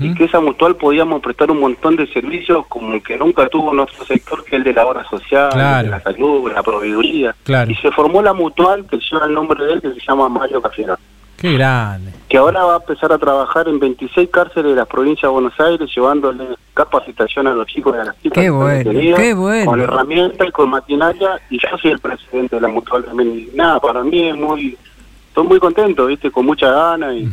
[0.00, 3.74] y que esa mutual podíamos prestar un montón de servicios como el que nunca tuvo
[3.74, 5.84] nuestro sector, que es el de la obra social, Claro.
[5.84, 7.34] de la salud, la proveeduría.
[7.44, 7.70] Claro.
[7.70, 10.62] Y se formó la mutual que lleva el nombre de él, que se llama Mario
[10.62, 10.96] Cafiero,
[11.36, 12.12] Qué grande.
[12.28, 15.60] que ahora va a empezar a trabajar en 26 cárceles de las provincias de Buenos
[15.60, 18.42] Aires, llevándole capacitación a los chicos y a las chicas.
[18.42, 19.70] Qué bueno, detenidos, qué bueno.
[19.70, 23.48] Con herramientas y con maquinaria, y yo soy el presidente de la mutual también.
[23.52, 24.78] Y nada, para mí es muy...
[25.28, 26.30] Estoy muy contento, ¿viste?
[26.30, 27.28] Con mucha gana y...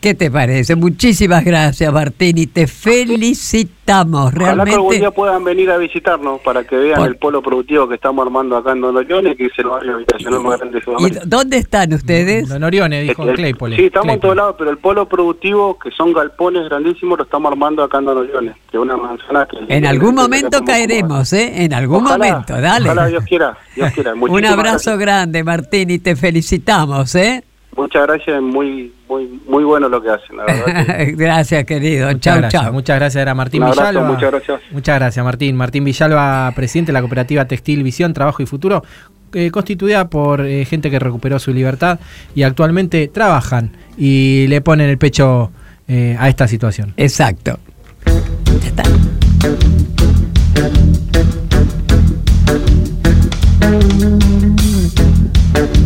[0.00, 0.74] ¿Qué te parece?
[0.74, 4.32] Muchísimas gracias, Martín, y te felicitamos.
[4.34, 7.42] Ojalá que algún Realmente, día puedan venir a visitarnos para que vean Por- el polo
[7.42, 10.74] productivo que estamos armando acá en Don Orione, que es el barrio habitacional más grande
[10.74, 11.20] de ¿y Sudamérica.
[11.26, 12.48] dónde están ustedes?
[12.48, 13.76] Don Orione dijo El- Claypole.
[13.76, 17.52] Sí, estamos en todos lados, pero el polo productivo, que son galpones grandísimos, lo estamos
[17.52, 19.58] armando acá en Don Orione, que es una manzana que...
[19.68, 21.64] En algún momento caeremos, ¿eh?
[21.64, 22.86] En algún Ojalá, momento, dale.
[22.90, 24.12] Ojalá Dios quiera, Dios quiera.
[24.14, 27.44] Un Muchísimas abrazo grande, Martín, y te felicitamos, ¿eh?
[27.76, 30.96] Muchas gracias, muy muy muy bueno lo que hacen, la verdad.
[30.96, 32.06] que- gracias, querido.
[32.08, 32.72] Muchas Chau, gracias, chau.
[32.72, 34.08] Muchas gracias, era Martín Un abrazo, Villalba.
[34.12, 34.60] muchas gracias.
[34.72, 35.56] Muchas gracias, Martín.
[35.56, 38.82] Martín Villalba, presidente de la cooperativa Textil Visión, Trabajo y Futuro,
[39.34, 41.98] eh, constituida por eh, gente que recuperó su libertad
[42.34, 45.50] y actualmente trabajan y le ponen el pecho
[45.88, 46.94] eh, a esta situación.
[46.96, 47.58] Exacto.
[55.54, 55.85] Una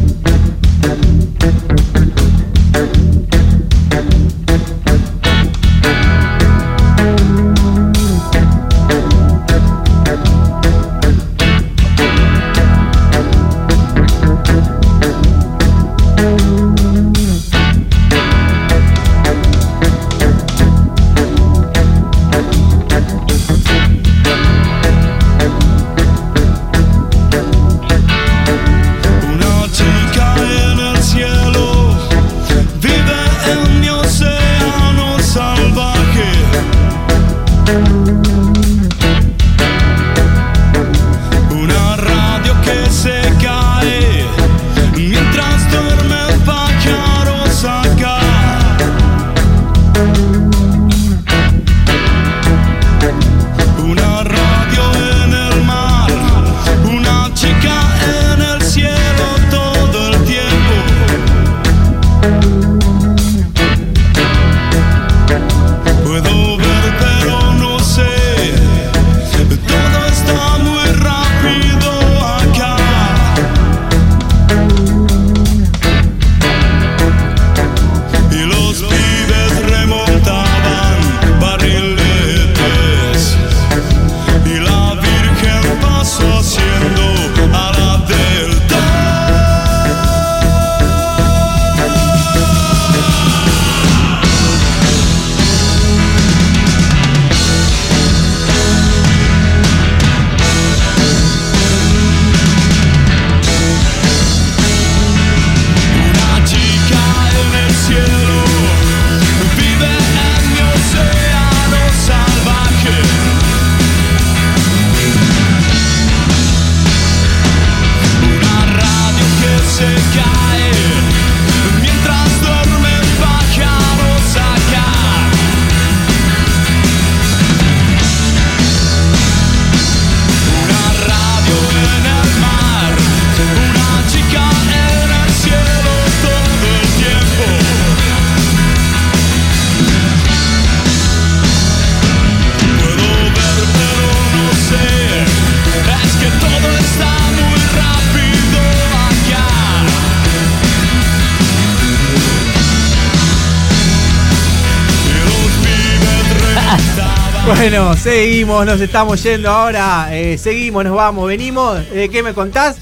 [158.01, 160.09] seguimos, nos estamos yendo ahora.
[160.13, 161.79] eh, seguimos, nos vamos, venimos.
[161.93, 162.77] Eh, ¿Qué me contás?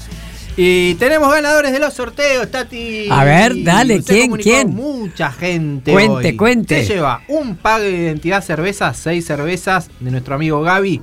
[0.55, 3.07] Y tenemos ganadores de los sorteos, Tati.
[3.09, 4.69] A ver, dale, ¿quién, quién?
[4.73, 5.91] Mucha gente.
[5.91, 6.37] Cuente, hoy.
[6.37, 6.85] cuente.
[6.85, 11.01] Se lleva un pago de identidad cervezas, seis cervezas de nuestro amigo Gaby,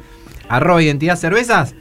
[0.48, 1.74] arroba identidad cervezas.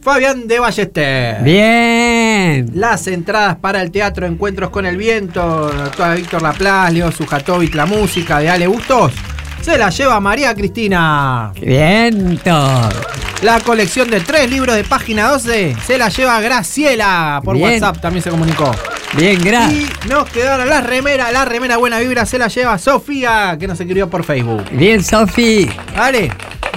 [0.00, 1.42] Fabián de Ballester.
[1.42, 2.70] Bien.
[2.74, 5.70] Las entradas para el teatro Encuentros con el Viento,
[6.14, 9.12] Víctor Laplace, Leo Sujatovic, la música de Ale Bustos.
[9.62, 11.52] Se la lleva María Cristina.
[11.60, 12.88] Viento.
[13.42, 17.40] La colección de tres libros de página 12 se la lleva Graciela.
[17.44, 17.72] Por Bien.
[17.72, 18.70] WhatsApp también se comunicó.
[19.16, 19.70] Bien, gra.
[19.70, 21.32] Y nos quedaron las remeras.
[21.32, 24.64] La remera Buena Vibra se la lleva Sofía, que nos escribió por Facebook.
[24.72, 25.68] Bien, Sofi.
[25.96, 26.30] ¿Vale?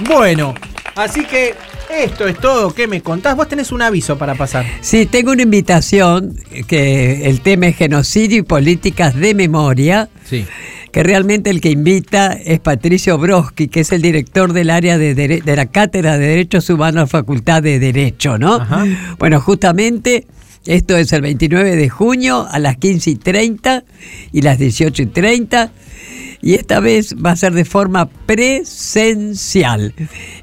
[0.08, 0.54] Bueno,
[0.96, 1.54] así que
[1.90, 2.72] esto es todo.
[2.72, 3.36] ¿Qué me contás?
[3.36, 4.64] Vos tenés un aviso para pasar.
[4.80, 6.36] Sí, tengo una invitación
[6.66, 10.08] que el tema es genocidio y políticas de memoria.
[10.24, 10.46] Sí.
[10.92, 15.14] Que realmente el que invita es Patricio Broski, que es el director del área de,
[15.16, 18.58] dere- de la Cátedra de Derechos Humanos, Facultad de Derecho, ¿no?
[19.18, 20.26] Bueno, justamente
[20.66, 23.84] esto es el 29 de junio a las 15 y 30
[24.32, 25.72] y las 18 y 30.
[26.42, 29.94] Y esta vez va a ser de forma presencial.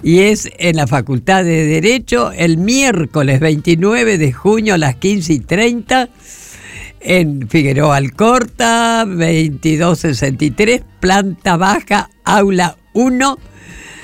[0.03, 5.33] Y es en la Facultad de Derecho el miércoles 29 de junio a las 15
[5.33, 6.09] y 30
[7.07, 13.39] en Figueroa Alcorta, 2263, planta baja, aula 1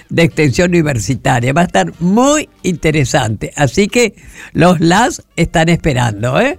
[0.09, 1.51] de extensión universitaria.
[1.51, 3.51] Va a estar muy interesante.
[3.57, 4.15] Así que
[4.53, 6.57] los LAS están esperando, ¿eh?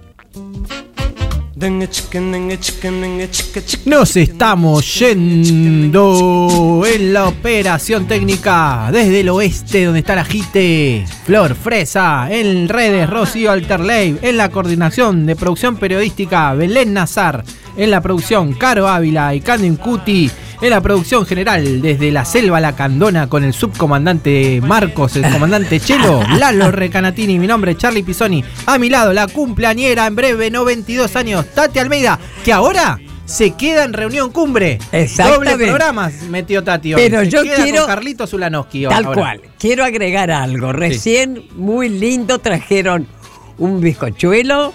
[3.85, 11.55] Nos estamos yendo en la operación técnica desde el oeste donde está la JITE, Flor
[11.55, 17.43] Fresa, en redes Rocío Alterley, en la coordinación de producción periodística Belén Nazar,
[17.77, 20.29] en la producción Caro Ávila y Candy Cuti,
[20.61, 25.79] en la producción general desde la selva La Candona con el subcomandante Marcos, el comandante
[25.79, 30.49] Chelo, Lalo Recanatini, mi nombre es Charlie Pisoni, a mi lado la cumpleañera en breve
[30.51, 34.77] 92 años, Tati Almeida, que ahora se queda en reunión cumbre.
[34.91, 35.51] Exactamente.
[35.53, 37.01] Doble programa metió Tati hoy.
[37.01, 39.19] Pero Se yo queda quiero- con Carlitos Ulanowski hoy, Tal ahora.
[39.21, 39.41] cual.
[39.59, 40.71] Quiero agregar algo.
[40.71, 43.07] Recién, muy lindo, trajeron
[43.57, 44.73] un bizcochuelo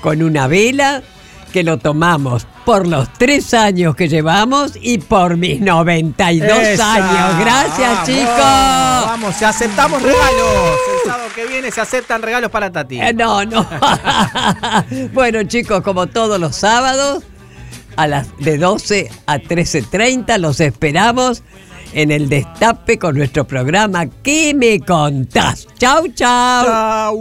[0.00, 1.02] con una vela
[1.52, 6.94] que lo tomamos por los tres años que llevamos y por mis 92 Esa.
[6.94, 7.40] años.
[7.40, 8.36] Gracias, Vamos, chicos.
[8.38, 10.78] Vamos, se aceptamos regalos.
[11.04, 13.00] El sábado que viene se aceptan regalos para Tati.
[13.00, 13.66] Eh, no, no.
[15.12, 17.22] bueno, chicos, como todos los sábados,
[17.96, 21.42] a las de 12 a 13.30 los esperamos
[21.92, 25.68] en el Destape con nuestro programa ¿Qué me contás?
[25.78, 26.64] Chau, chau.
[26.64, 27.18] Chau.